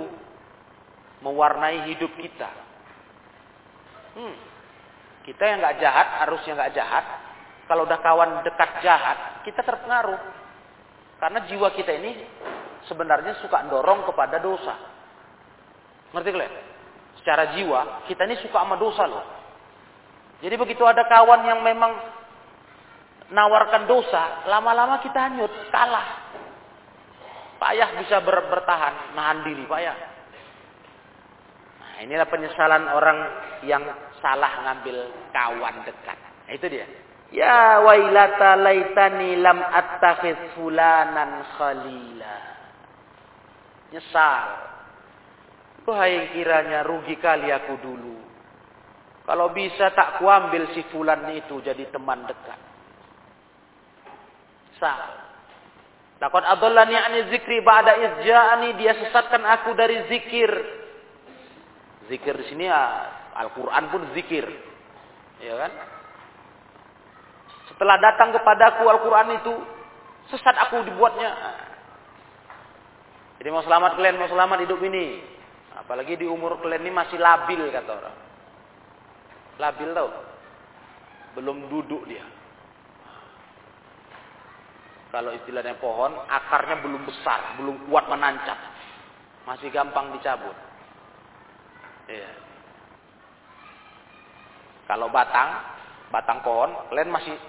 [1.21, 2.49] Mewarnai hidup kita.
[4.17, 4.33] Hmm.
[5.29, 7.05] Kita yang nggak jahat, harusnya nggak jahat.
[7.69, 10.17] Kalau udah kawan dekat jahat, kita terpengaruh.
[11.21, 12.25] Karena jiwa kita ini
[12.87, 14.75] sebenarnya suka dorong kepada dosa.
[16.15, 16.53] Ngerti kalian?
[17.21, 19.25] Secara jiwa, kita ini suka sama dosa loh.
[20.39, 21.91] Jadi begitu ada kawan yang memang
[23.33, 26.29] nawarkan dosa, lama-lama kita hanyut, kalah.
[27.57, 29.97] Payah bisa ber bertahan, nahan diri, payah.
[31.81, 33.19] Nah, inilah penyesalan orang
[33.65, 33.81] yang
[34.21, 36.17] salah ngambil kawan dekat.
[36.45, 36.85] Nah, itu dia.
[37.33, 42.56] Ya wailata laitani lam attakhidh fulanan khalila.
[43.91, 44.47] Nyesal.
[45.87, 48.19] Wahai kiranya rugi kali aku dulu.
[49.27, 52.59] Kalau bisa tak kuambil si fulan itu jadi teman dekat.
[54.79, 55.27] Sal.
[56.17, 60.51] Takut adallani ani zikri ba'da izja'ani dia sesatkan aku dari zikir.
[62.07, 62.83] Zikir di sini ya,
[63.35, 64.47] Al-Qur'an pun zikir.
[65.43, 65.71] Ya kan?
[67.67, 69.53] Setelah datang kepadaku Al-Qur'an itu
[70.31, 71.29] sesat aku dibuatnya.
[73.47, 75.23] Jadi mau selamat kalian, mau selamat hidup ini.
[75.79, 78.17] Apalagi di umur kalian ini masih labil kata orang.
[79.55, 80.11] Labil tau?
[81.31, 82.27] Belum duduk dia.
[85.15, 88.59] Kalau istilahnya pohon, akarnya belum besar, belum kuat menancap.
[89.47, 90.59] Masih gampang dicabut.
[92.11, 92.31] Iya.
[94.91, 95.55] Kalau batang,
[96.11, 97.39] batang pohon, kalian masih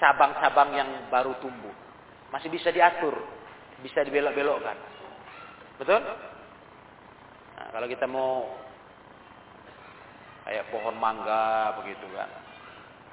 [0.00, 1.87] cabang-cabang yang baru tumbuh.
[2.28, 3.16] Masih bisa diatur,
[3.80, 4.76] bisa dibelok-belokkan.
[5.80, 6.00] Betul?
[7.58, 8.44] Nah, kalau kita mau
[10.44, 12.28] kayak pohon mangga begitu kan.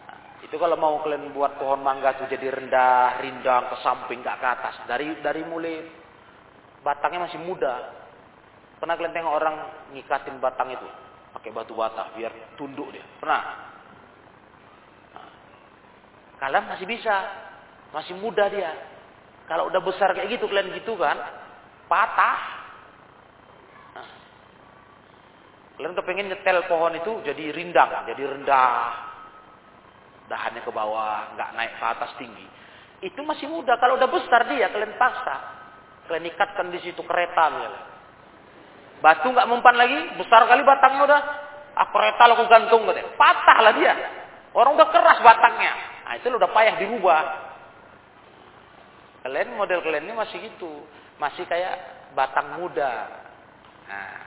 [0.07, 4.39] Nah, itu kalau mau kalian buat pohon mangga itu jadi rendah, rindang ke samping, nggak
[4.39, 4.75] ke atas.
[4.89, 5.83] Dari dari mulai
[6.83, 7.91] batangnya masih muda.
[8.77, 9.55] Pernah kalian tengok orang
[9.95, 10.87] ngikatin batang itu
[11.35, 13.05] pakai batu bata biar tunduk dia.
[13.19, 13.43] Pernah?
[15.15, 15.29] Nah,
[16.41, 17.15] kalian masih bisa,
[17.95, 18.94] masih muda dia.
[19.45, 21.17] Kalau udah besar kayak gitu kalian gitu kan,
[21.85, 22.37] patah.
[23.93, 24.09] Nah,
[25.77, 29.05] kalian kepengen nyetel pohon itu jadi rindang, jadi rendah.
[30.25, 32.47] Dahannya ke bawah, nggak naik ke atas tinggi.
[33.05, 33.77] Itu masih muda.
[33.77, 35.35] Kalau udah besar dia, kalian paksa.
[36.09, 37.81] Kalian ikatkan di situ kereta misalnya.
[39.05, 41.21] Batu nggak mempan lagi, besar kali batangnya udah.
[41.75, 43.05] Ah kereta lo gantung gitu.
[43.19, 43.93] Patah lah dia.
[44.55, 45.73] Orang udah keras batangnya.
[46.07, 47.44] Nah itu udah payah dirubah.
[49.25, 50.85] Kalian model kalian ini masih gitu,
[51.17, 51.73] masih kayak
[52.13, 53.09] batang muda.
[53.89, 54.21] Nah,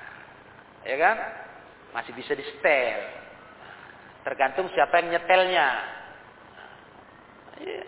[0.82, 1.16] ya kan?
[1.94, 2.98] Masih bisa di setel.
[4.26, 5.68] Tergantung siapa yang nyetelnya.
[7.62, 7.82] Iya.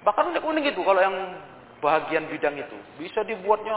[0.00, 1.16] Bahkan unik-unik gitu kalau yang
[1.84, 3.76] bagian bidang itu bisa dibuatnya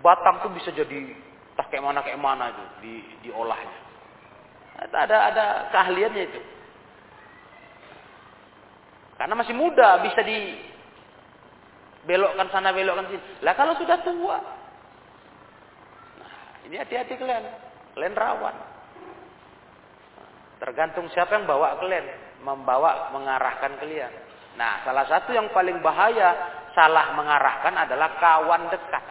[0.00, 1.12] batang tuh bisa jadi
[1.52, 2.94] tak kayak mana kayak mana itu di
[3.28, 3.78] diolahnya.
[4.88, 6.40] Ada ada keahliannya itu.
[9.20, 10.72] Karena masih muda bisa di
[12.04, 13.22] belokkan sana belokkan sini.
[13.44, 14.38] Lah kalau sudah tua,
[16.20, 16.34] nah,
[16.68, 17.44] ini hati-hati kalian,
[17.96, 18.56] kalian rawan.
[20.60, 22.06] Tergantung siapa yang bawa kalian,
[22.44, 24.12] membawa mengarahkan kalian.
[24.54, 29.04] Nah, salah satu yang paling bahaya salah mengarahkan adalah kawan dekat.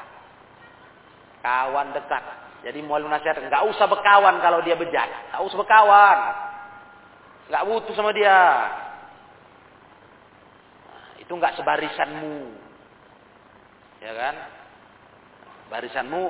[1.43, 2.23] Kawan dekat.
[2.63, 6.17] Jadi mau nasihat, nggak usah berkawan kalau dia bejat, nggak usah berkawan,
[7.51, 8.39] nggak butuh sama dia.
[10.87, 12.62] Nah, itu nggak sebarisanmu,
[14.03, 14.35] ya kan?
[15.71, 16.23] Barisanmu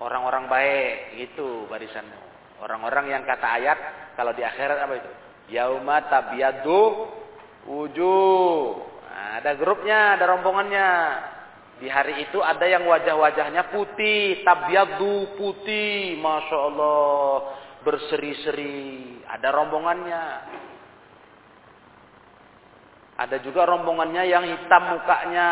[0.00, 2.18] orang-orang baik gitu barisanmu.
[2.64, 3.78] Orang-orang yang kata ayat
[4.16, 5.10] kalau di akhirat apa itu?
[5.52, 7.12] Yauma tabyadu
[7.68, 8.80] wujuh.
[9.12, 10.88] Nah, ada grupnya, ada rombongannya.
[11.74, 17.34] Di hari itu ada yang wajah-wajahnya putih, tabyadu putih, masya Allah,
[17.82, 19.20] berseri-seri.
[19.26, 20.22] Ada rombongannya.
[23.14, 25.50] Ada juga rombongannya yang hitam mukanya.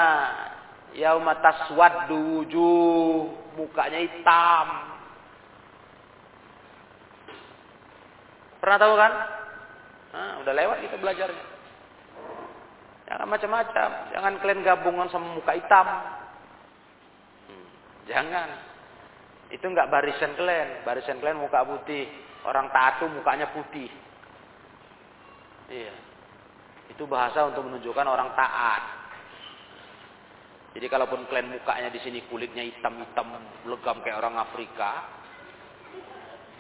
[0.92, 4.66] Yauma taswaddu wujuh, mukanya hitam.
[8.60, 9.12] Pernah tahu kan?
[10.12, 11.44] Nah, udah lewat kita belajarnya.
[13.08, 13.90] Jangan macam-macam.
[14.14, 15.86] Jangan kalian gabungan sama muka hitam.
[17.48, 17.66] Hmm,
[18.06, 18.48] jangan.
[19.50, 20.84] Itu enggak barisan kalian.
[20.86, 22.06] Barisan kalian muka putih.
[22.46, 23.90] Orang taatu mukanya putih.
[25.72, 25.94] Iya.
[26.92, 29.01] Itu bahasa untuk menunjukkan orang taat.
[30.72, 33.28] Jadi kalaupun kalian mukanya di sini kulitnya hitam-hitam
[33.68, 35.04] legam kayak orang Afrika,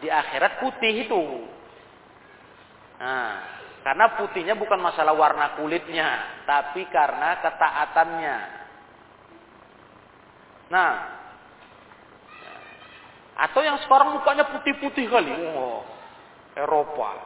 [0.04, 1.22] di akhirat putih itu.
[3.00, 3.40] Nah,
[3.80, 8.36] karena putihnya bukan masalah warna kulitnya, tapi karena ketaatannya.
[10.68, 10.92] Nah,
[13.32, 15.82] atau yang sekarang mukanya putih-putih kali, oh,
[16.52, 17.16] Eropa,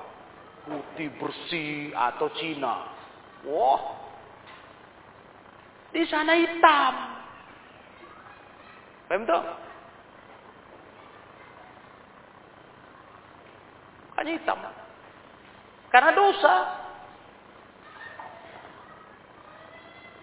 [0.70, 2.94] putih bersih atau Cina,
[3.42, 4.05] wah,
[5.94, 6.94] di sana hitam.
[9.06, 9.42] Paham tuh?
[14.18, 14.58] Hanya hitam.
[15.92, 16.54] Karena dosa.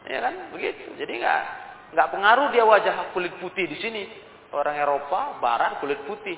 [0.09, 0.35] Ya kan?
[0.51, 0.99] Begitu.
[0.99, 1.41] Jadi nggak
[1.93, 4.03] nggak pengaruh dia wajah kulit putih di sini.
[4.53, 6.37] Orang Eropa, Barat kulit putih.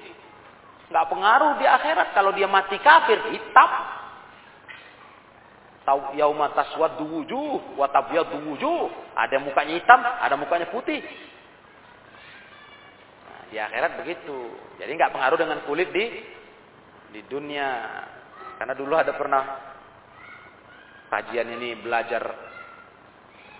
[0.87, 3.71] Nggak pengaruh di akhirat kalau dia mati kafir hitam.
[5.85, 8.89] Tahu yauma taswaddu wujuh wa tabyaddu wujuh.
[9.13, 10.97] Ada mukanya hitam, ada mukanya putih.
[13.29, 14.37] Nah, di akhirat begitu.
[14.81, 16.05] Jadi nggak pengaruh dengan kulit di
[17.13, 18.01] di dunia.
[18.57, 19.43] Karena dulu ada pernah
[21.13, 22.33] kajian ini belajar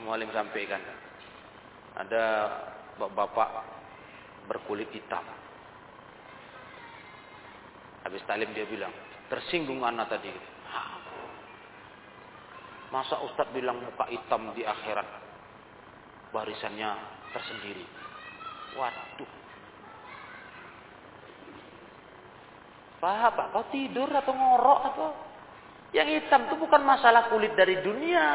[0.02, 0.82] mualim sampaikan.
[1.96, 2.24] Ada
[2.98, 3.50] bapak
[4.50, 5.24] berkulit hitam.
[8.02, 8.94] Habis talim dia bilang,
[9.30, 10.30] tersinggung anak tadi.
[12.96, 15.04] Masa Ustadz bilang muka hitam di akhirat
[16.32, 16.96] barisannya
[17.36, 17.84] tersendiri.
[18.80, 19.32] Waduh.
[23.04, 25.08] Pak, Pak, kau tidur atau ngorok atau
[25.92, 28.28] yang hitam itu bukan masalah kulit dari dunia,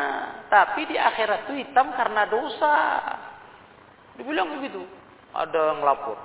[0.52, 2.76] tapi di akhirat itu hitam karena dosa.
[4.20, 4.84] Dibilang begitu.
[5.32, 6.20] Ada yang lapor.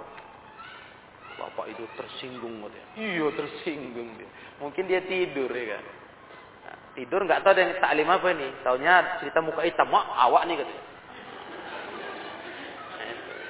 [1.39, 2.87] Bapak itu tersinggung katanya.
[2.99, 4.27] Iya tersinggung dia.
[4.59, 5.83] Mungkin dia tidur ya kan.
[6.95, 8.47] Tidur nggak tahu yang taklim apa ini.
[8.63, 10.63] Taunya cerita muka hitam, Wah, awak nih.
[10.63, 10.67] Nah,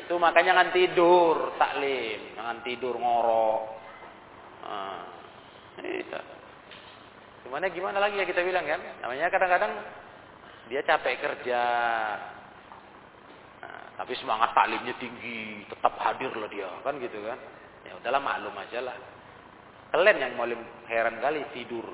[0.02, 3.62] itu makanya jangan tidur taklim, jangan tidur ngorok.
[4.66, 5.16] Nah.
[7.46, 8.82] Gimana gimana lagi ya kita bilang kan?
[9.06, 9.72] Namanya kadang-kadang
[10.66, 11.62] dia capek kerja.
[13.62, 17.38] Nah, tapi semangat taklimnya tinggi, tetap hadir lah dia, kan gitu kan?
[17.86, 18.98] Ya udahlah maklum aja lah.
[19.94, 20.50] Kalian yang mau
[20.90, 21.86] heran kali tidur.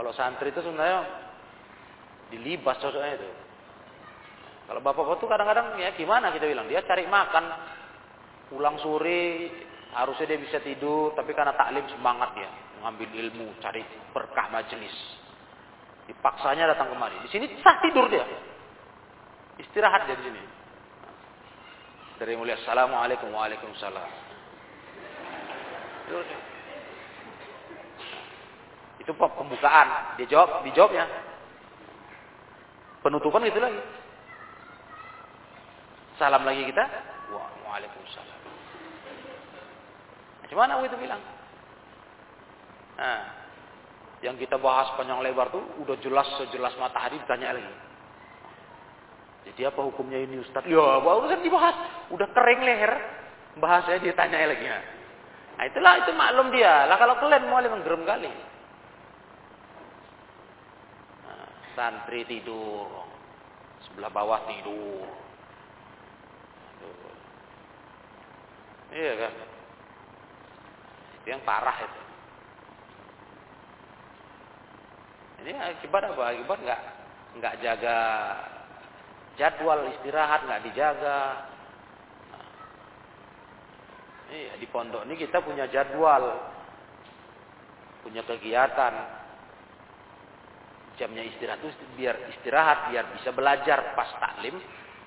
[0.00, 1.04] Kalau santri itu sebenarnya
[2.32, 3.28] dilibas sosoknya itu.
[4.64, 7.44] Kalau bapak-bapak tuh kadang-kadang ya gimana kita bilang, dia cari makan,
[8.48, 9.52] pulang sore
[9.92, 12.48] harusnya dia bisa tidur, tapi karena taklim semangat dia
[12.80, 13.84] mengambil ilmu, cari
[14.16, 14.96] berkah majelis.
[16.08, 17.20] Dipaksanya datang kemari.
[17.20, 18.24] Di sini sah tidur dia.
[19.60, 20.42] Istirahat dia di sini.
[22.16, 24.08] Dari mulia assalamualaikum waalaikumsalam.
[29.10, 30.14] Itu pembukaan.
[30.22, 31.02] Dia jawab, dijawabnya.
[33.02, 33.82] Penutupan gitu lagi.
[36.14, 36.86] Salam lagi kita.
[37.66, 38.38] Waalaikumsalam.
[40.46, 41.18] Gimana itu bilang?
[42.98, 43.22] Nah,
[44.22, 47.74] yang kita bahas panjang lebar tuh udah jelas sejelas matahari ditanya lagi.
[49.50, 50.62] Jadi apa hukumnya ini Ustaz?
[50.70, 51.74] Ya, baru kan dibahas.
[52.14, 52.92] Udah kering leher.
[53.58, 54.66] Bahasanya dia tanya lagi.
[55.60, 56.86] Nah, itulah itu maklum dia.
[56.86, 58.32] Lah kalau kalian mau menggerem kali.
[61.24, 61.48] Nah,
[61.80, 63.08] santri tidur.
[63.88, 65.08] Sebelah bawah tidur.
[68.92, 69.32] Iya kan?
[71.16, 72.00] Itu yang parah itu.
[75.40, 76.36] Ini akibat apa?
[76.36, 76.80] Akibat nggak
[77.40, 77.98] nggak jaga
[79.40, 81.48] jadwal istirahat nggak dijaga.
[82.28, 82.44] Nah,
[84.28, 86.44] iya di pondok ini kita punya jadwal,
[88.04, 89.19] punya kegiatan.
[91.00, 94.60] Jamnya istirahat itu biar istirahat, biar bisa belajar pas taklim.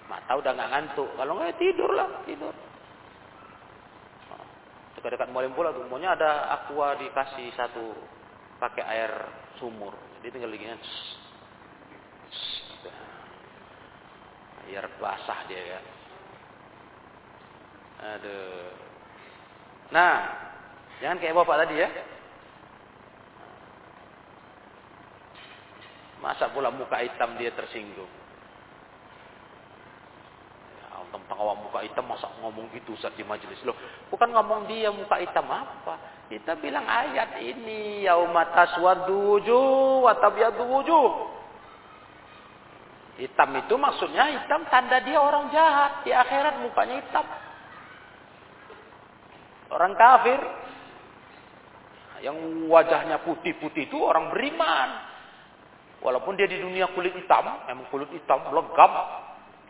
[0.09, 1.09] Mata udah nggak ngantuk.
[1.13, 2.53] Kalau nggak ya tidur lah, tidur.
[4.97, 7.91] dekat-dekat Mualim pula tuh, maunya ada aqua dikasih satu
[8.55, 9.11] pakai air
[9.59, 9.91] sumur.
[10.17, 10.79] Jadi tinggal digini.
[14.71, 15.79] Air basah dia ya.
[18.15, 18.71] Aduh.
[19.91, 20.15] Nah,
[21.03, 21.89] jangan kayak bapak tadi ya.
[26.23, 28.07] Masa pula muka hitam dia tersinggung.
[30.79, 33.59] Ya, tentang awak muka hitam masa ngomong gitu saat di majelis.
[33.67, 33.75] Loh,
[34.07, 36.23] bukan ngomong dia muka hitam apa.
[36.31, 38.07] Kita bilang ayat ini.
[38.07, 41.07] Yauma taswadu wujuh wa tabyadu wujuh.
[43.19, 46.07] Hitam itu maksudnya hitam tanda dia orang jahat.
[46.07, 47.27] Di akhirat mukanya hitam.
[49.75, 50.39] Orang kafir.
[52.23, 52.39] Yang
[52.71, 55.11] wajahnya putih-putih itu orang beriman.
[56.03, 58.91] Walaupun dia di dunia kulit hitam, memang kulit hitam legam.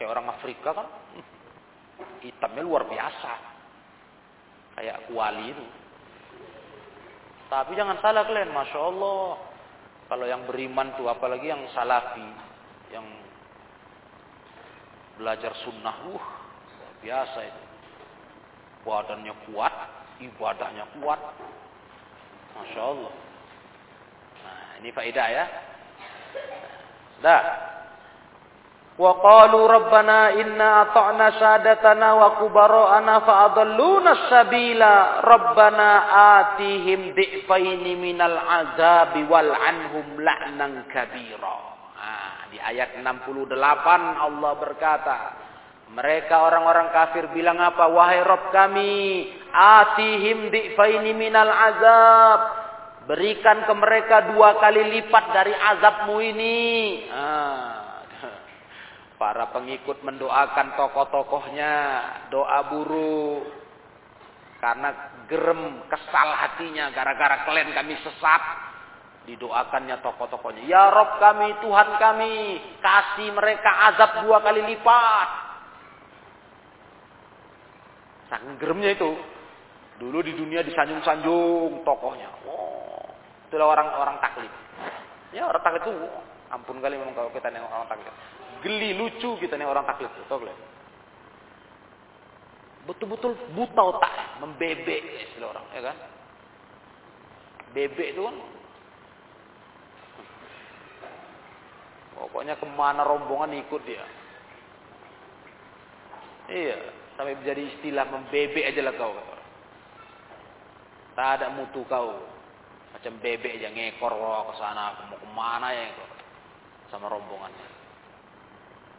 [0.02, 0.88] Kayak orang Afrika kan.
[2.26, 3.32] Hitamnya luar biasa.
[4.74, 5.66] Kayak kuali itu.
[7.54, 9.38] Tapi jangan salah kalian, Masya Allah.
[10.10, 12.26] Kalau yang beriman tuh, apalagi yang salafi.
[12.90, 13.06] Yang
[15.22, 16.26] belajar sunnah, uh,
[17.06, 17.64] biasa itu.
[18.90, 19.74] Badannya kuat,
[20.18, 21.22] ibadahnya kuat.
[22.58, 23.14] Masya Allah.
[24.42, 25.46] Nah, ini faedah ya.
[27.24, 27.44] Dah.
[28.94, 35.90] Wa qalu rabbana inna ata'na sadatana wa kubara'ana fa'adalluna sabila rabbana
[36.38, 39.26] atihim di'faini minal azabi.
[42.04, 43.50] Nah, di ayat 68
[44.30, 45.18] Allah berkata,
[45.90, 47.90] mereka orang-orang kafir bilang apa?
[47.90, 52.63] Wahai Rabb kami, atihim di'faini minal azab.
[53.04, 56.58] Berikan ke mereka dua kali lipat dari azabmu ini.
[57.12, 57.84] Ah.
[59.20, 61.76] Para pengikut mendoakan tokoh-tokohnya.
[62.32, 63.44] Doa buruk.
[64.64, 64.90] Karena
[65.28, 66.96] gerem, kesal hatinya.
[66.96, 68.44] Gara-gara kalian kami sesat.
[69.28, 70.64] Didoakannya tokoh-tokohnya.
[70.68, 72.34] Ya Rob kami, Tuhan kami.
[72.80, 75.30] Kasih mereka azab dua kali lipat.
[78.32, 79.12] Saking geremnya itu.
[80.02, 82.28] Dulu di dunia disanjung-sanjung tokohnya.
[82.50, 82.73] Oh,
[83.54, 84.50] itulah orang-orang taklid.
[85.30, 85.94] Ya orang taklid itu
[86.50, 88.16] ampun kali memang kalau kita nengok orang taklid.
[88.66, 90.50] Geli lucu kita nih orang taklid tahu
[92.84, 95.98] Betul-betul buta otak, membebek istilah orang, ya kan?
[97.72, 98.36] Bebek itu kan
[102.14, 104.06] Pokoknya ke mana rombongan ikut dia.
[106.48, 106.78] Iya,
[107.16, 109.16] sampai menjadi istilah membebek aja lah kau.
[111.14, 112.33] Tak ada mutu kau.
[112.94, 115.90] Macam bebek aja ngekor ke sana, mau ke mana ya.
[116.94, 117.68] Sama rombongannya.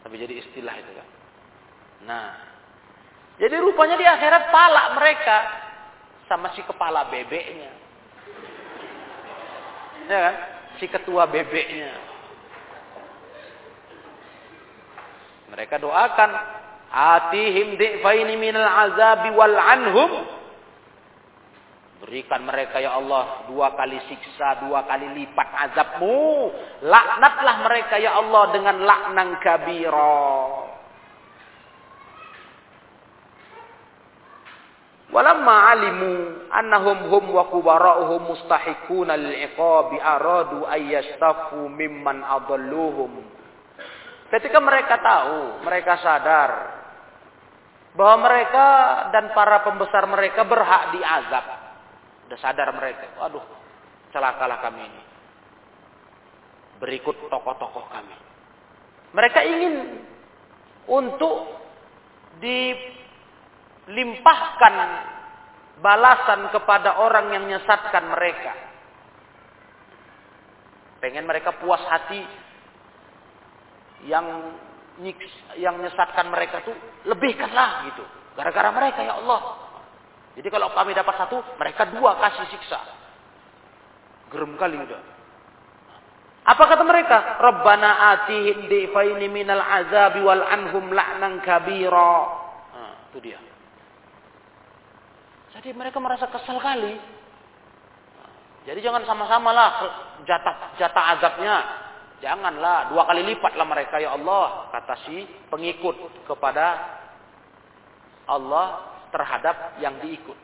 [0.02, 1.08] Tapi jadi istilah itu kan.
[2.04, 2.30] Nah.
[3.34, 5.38] Jadi rupanya di akhirat pala mereka
[6.26, 7.70] sama si kepala bebeknya.
[10.10, 10.34] Ya kan?
[10.82, 11.90] Si ketua bebeknya.
[15.54, 16.30] Mereka doakan
[16.90, 20.10] atihim di'faini minal azabi wal anhum
[22.02, 26.50] Berikan mereka ya Allah dua kali siksa, dua kali lipat azabmu.
[26.82, 30.24] Laknatlah mereka ya Allah dengan laknang kabira.
[35.14, 36.12] Walamma alimu
[36.50, 43.22] annahum hum wa kubara'uhum mustahiquna lil-iqabi aradu ayyastafu mimman adalluhum.
[44.34, 46.50] Ketika mereka tahu, mereka sadar
[47.94, 48.66] bahwa mereka
[49.14, 51.53] dan para pembesar mereka berhak diazab.
[52.34, 53.14] Sudah sadar mereka.
[53.14, 53.46] Waduh,
[54.10, 55.02] celakalah kami ini.
[56.82, 58.10] Berikut tokoh-tokoh kami.
[59.14, 60.02] Mereka ingin
[60.90, 61.46] untuk
[63.86, 64.74] dilimpahkan
[65.78, 68.50] balasan kepada orang yang menyesatkan mereka.
[70.98, 72.18] Pengen mereka puas hati
[74.10, 74.58] yang
[75.54, 76.74] yang menyesatkan mereka tuh
[77.06, 78.02] lebihkanlah gitu.
[78.34, 79.63] Gara-gara mereka ya Allah.
[80.34, 82.80] Jadi kalau kami dapat satu, mereka dua kasih siksa.
[84.34, 85.02] Gerem kali udah.
[86.44, 87.40] Apa kata mereka?
[87.40, 92.14] Rabbana atihim difaini minal azabi wal anhum la'nan kabira.
[92.74, 93.40] Nah, itu dia.
[95.54, 96.98] Jadi mereka merasa kesal kali.
[98.64, 99.70] Jadi jangan sama-sama lah
[100.26, 101.56] jatah jatah azabnya.
[102.20, 106.80] Janganlah dua kali lipatlah mereka ya Allah kata si pengikut kepada
[108.24, 110.34] Allah terhadap yang diikut.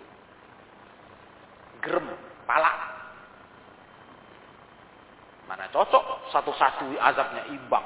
[1.83, 2.07] Gerem,
[2.47, 2.79] palak.
[5.51, 7.83] Mana cocok satu-satu azabnya imbang.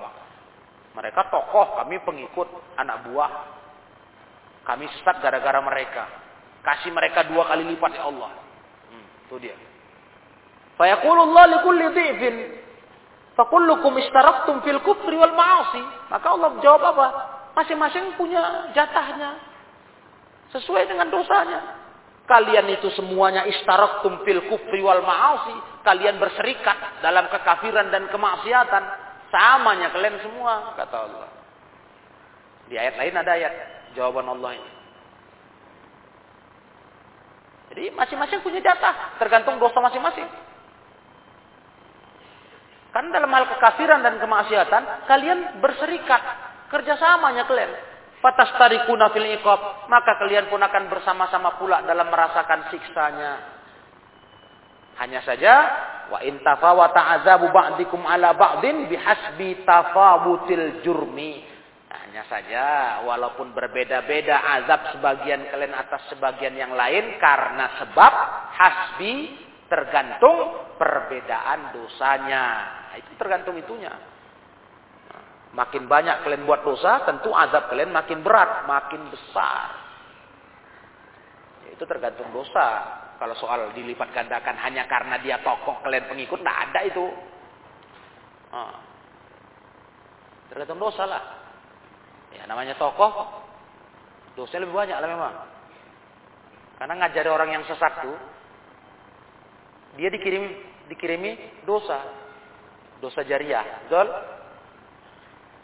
[0.93, 3.33] Mereka tokoh, kami pengikut anak buah.
[4.69, 6.05] Kami sesat gara-gara mereka.
[6.61, 8.31] Kasih mereka dua kali lipat ya Allah.
[8.93, 9.57] Hmm, itu dia.
[10.77, 12.37] Fayaqulullah likulli dhi'fin
[13.35, 15.83] fakullukum istaraktum fil kufri wal ma'asi.
[16.11, 17.07] Maka Allah jawab apa?
[17.55, 19.54] Masing-masing punya jatahnya.
[20.55, 21.83] Sesuai dengan dosanya.
[22.25, 25.83] Kalian itu semuanya istaraktum fil kufri wal ma'asi.
[25.85, 28.83] Kalian berserikat dalam kekafiran dan kemaksiatan.
[29.35, 31.29] Samanya kalian semua, kata Allah.
[32.71, 33.55] Di ayat lain ada ayat
[33.99, 34.71] jawaban Allah ini.
[37.75, 40.31] Jadi masing-masing punya jatah, tergantung dosa masing-masing.
[42.95, 46.23] Kan dalam hal kekafiran dan kemaksiatan, kalian berserikat,
[46.71, 47.75] kerjasamanya kalian.
[48.25, 53.33] Fatastarikuna fil iqab, maka kalian pun akan bersama-sama pula dalam merasakan siksanya.
[54.97, 55.55] Hanya saja
[56.09, 61.45] wa in tafawata azabu ba'dikum ala ba'din bihasbi tafawutil jurmi.
[61.93, 62.65] Hanya saja
[63.05, 68.13] walaupun berbeda-beda azab sebagian kalian atas sebagian yang lain karena sebab
[68.57, 69.37] hasbi
[69.69, 72.45] tergantung perbedaan dosanya.
[72.89, 74.14] Nah, itu tergantung itunya.
[75.55, 79.71] Makin banyak kalian buat dosa, tentu azab kalian makin berat, makin besar.
[81.65, 83.01] Ya, itu tergantung dosa.
[83.15, 87.07] Kalau soal dilipat gandakan hanya karena dia tokoh kalian pengikut, tidak ada itu.
[90.51, 91.23] Tergantung dosa lah.
[92.35, 93.15] Ya namanya tokoh,
[94.35, 95.35] dosa lebih banyak lah memang.
[96.83, 98.19] Karena ngajari orang yang sesat tuh,
[99.95, 100.51] dia dikirim
[100.91, 102.03] dikirimi dosa,
[102.99, 104.34] dosa jariah, betul?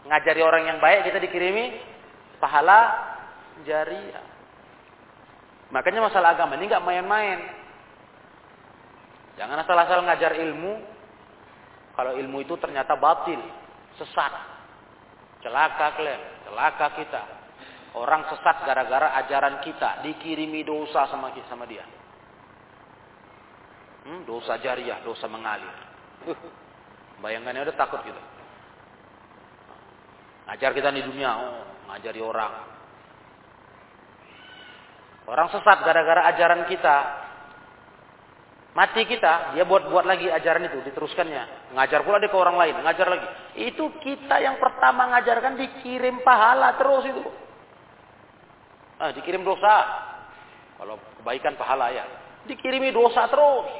[0.09, 1.76] Ngajari orang yang baik kita dikirimi
[2.40, 2.80] pahala
[3.68, 4.24] jariah.
[5.70, 7.38] Makanya masalah agama ini nggak main-main.
[9.38, 10.82] Jangan asal-asal ngajar ilmu.
[11.94, 13.38] Kalau ilmu itu ternyata batil,
[14.01, 14.32] sesat.
[15.44, 17.22] Celaka kalian, celaka kita.
[17.96, 21.84] Orang sesat gara-gara ajaran kita, dikirimi dosa sama sama dia.
[24.07, 25.76] Hmm, dosa jariah, dosa mengalir.
[26.24, 26.38] Uh,
[27.20, 28.20] bayangannya udah takut gitu.
[30.51, 32.55] Ngajar kita di dunia, oh, ngajari orang.
[35.30, 36.96] Orang sesat gara-gara ajaran kita.
[38.74, 41.70] Mati kita, dia buat-buat lagi ajaran itu, diteruskannya.
[41.78, 43.26] Ngajar pula dia ke orang lain, ngajar lagi.
[43.62, 47.22] Itu kita yang pertama ngajarkan dikirim pahala terus itu.
[48.98, 49.74] Ah, dikirim dosa.
[50.82, 52.11] Kalau kebaikan pahala ya.
[52.51, 53.70] Dikirimi dosa terus.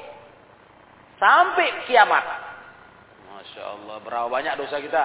[1.19, 2.25] Sampai kiamat.
[3.27, 5.05] Masya Allah, berapa banyak dosa kita.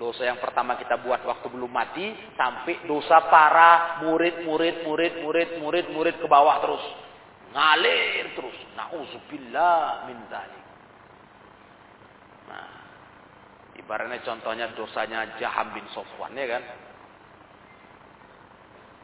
[0.00, 2.12] Dosa yang pertama kita buat waktu belum mati.
[2.34, 6.84] Sampai dosa para murid, murid, murid, murid, murid, murid ke bawah terus.
[7.52, 8.56] Ngalir terus.
[8.74, 10.64] Na'udzubillah min zalik.
[12.48, 12.70] Nah,
[13.76, 16.62] ibaratnya contohnya dosanya Jaham bin Sofwan ya kan.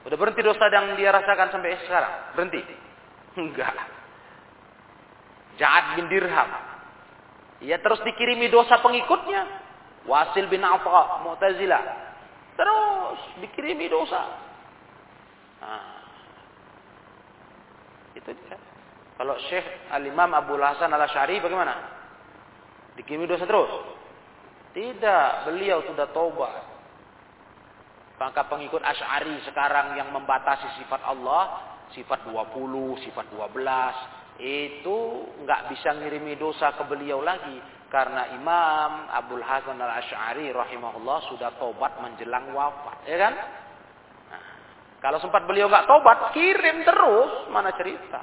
[0.09, 2.15] Udah berhenti dosa yang dia rasakan sampai sekarang?
[2.33, 2.63] Berhenti?
[3.45, 3.77] Enggak.
[5.59, 6.51] Ja'ad bin Dirham.
[7.59, 9.68] Ia terus dikirimi dosa pengikutnya.
[10.09, 11.83] Wasil bin Afa, Mu'tazilah.
[12.57, 14.25] Terus dikirimi dosa.
[15.61, 16.01] Nah,
[18.17, 18.57] itu dia.
[19.21, 21.75] Kalau Syekh Al-Imam Abu Hasan Al-Asy'ari bagaimana?
[22.97, 23.69] Dikirimi dosa terus?
[24.73, 26.55] Tidak, beliau sudah taubat.
[28.19, 34.99] Maka pengikut Asy'ari sekarang yang membatasi sifat Allah, sifat 20, sifat 12, itu
[35.43, 41.57] nggak bisa ngirimi dosa ke beliau lagi karena Imam Abdul Hasan al Ashari rahimahullah sudah
[41.57, 43.35] tobat menjelang wafat, ya kan?
[44.29, 44.43] Nah,
[45.01, 48.21] kalau sempat beliau nggak tobat, kirim terus, mana cerita?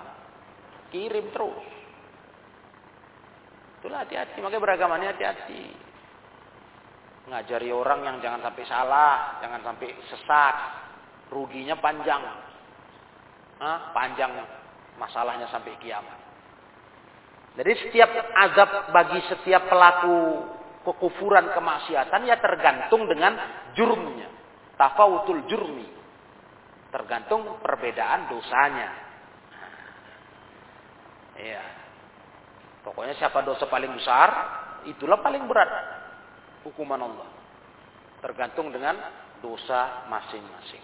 [0.93, 1.66] Kirim terus.
[3.82, 5.66] Itulah hati-hati, makanya beragamanya hati-hati.
[7.26, 10.55] Ngajari orang yang jangan sampai salah, jangan sampai sesat,
[11.34, 12.22] ruginya panjang.
[13.61, 13.93] Hah?
[13.97, 14.30] Panjang
[15.01, 16.24] masalahnya sampai kiamat.
[17.56, 20.43] Jadi setiap azab bagi setiap pelaku
[20.84, 23.39] kekufuran kemaksiatan ya tergantung dengan
[23.74, 24.28] jurumnya.
[24.76, 25.88] Tafawutul jurmi.
[26.91, 28.89] Tergantung perbedaan dosanya.
[31.36, 31.64] Iya.
[32.84, 34.30] Pokoknya siapa dosa paling besar,
[34.88, 35.68] itulah paling berat
[36.68, 37.28] hukuman Allah.
[38.20, 38.99] Tergantung dengan
[39.39, 40.84] dosa masing-masing.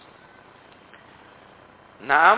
[2.01, 2.38] Enam,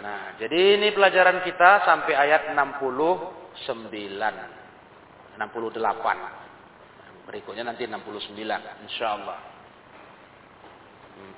[0.00, 3.41] Nah, jadi ini pelajaran kita sampai ayat 69.
[5.38, 6.42] 68.
[7.26, 8.36] Berikutnya nanti 69
[8.88, 9.38] insyaallah.
[11.16, 11.34] Hmm.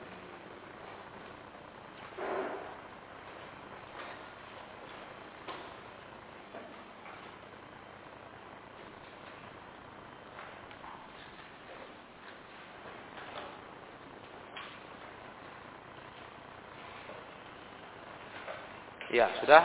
[19.15, 19.63] Ya, sudah.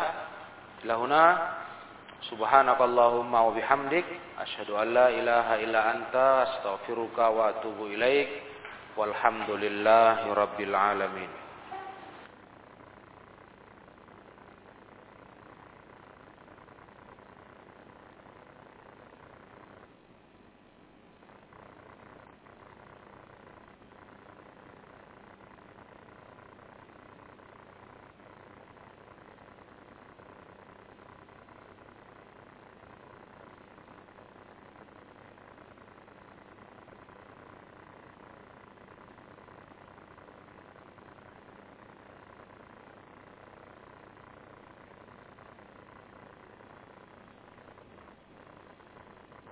[0.86, 1.59] Ilahuna
[2.30, 4.06] subhanakallahumma wa bihamdik
[4.38, 8.30] asyhadu an la ilaha illa anta astaghfiruka wa atubu ilaik.
[8.98, 11.49] Walhamdulillahi rabbil alamin.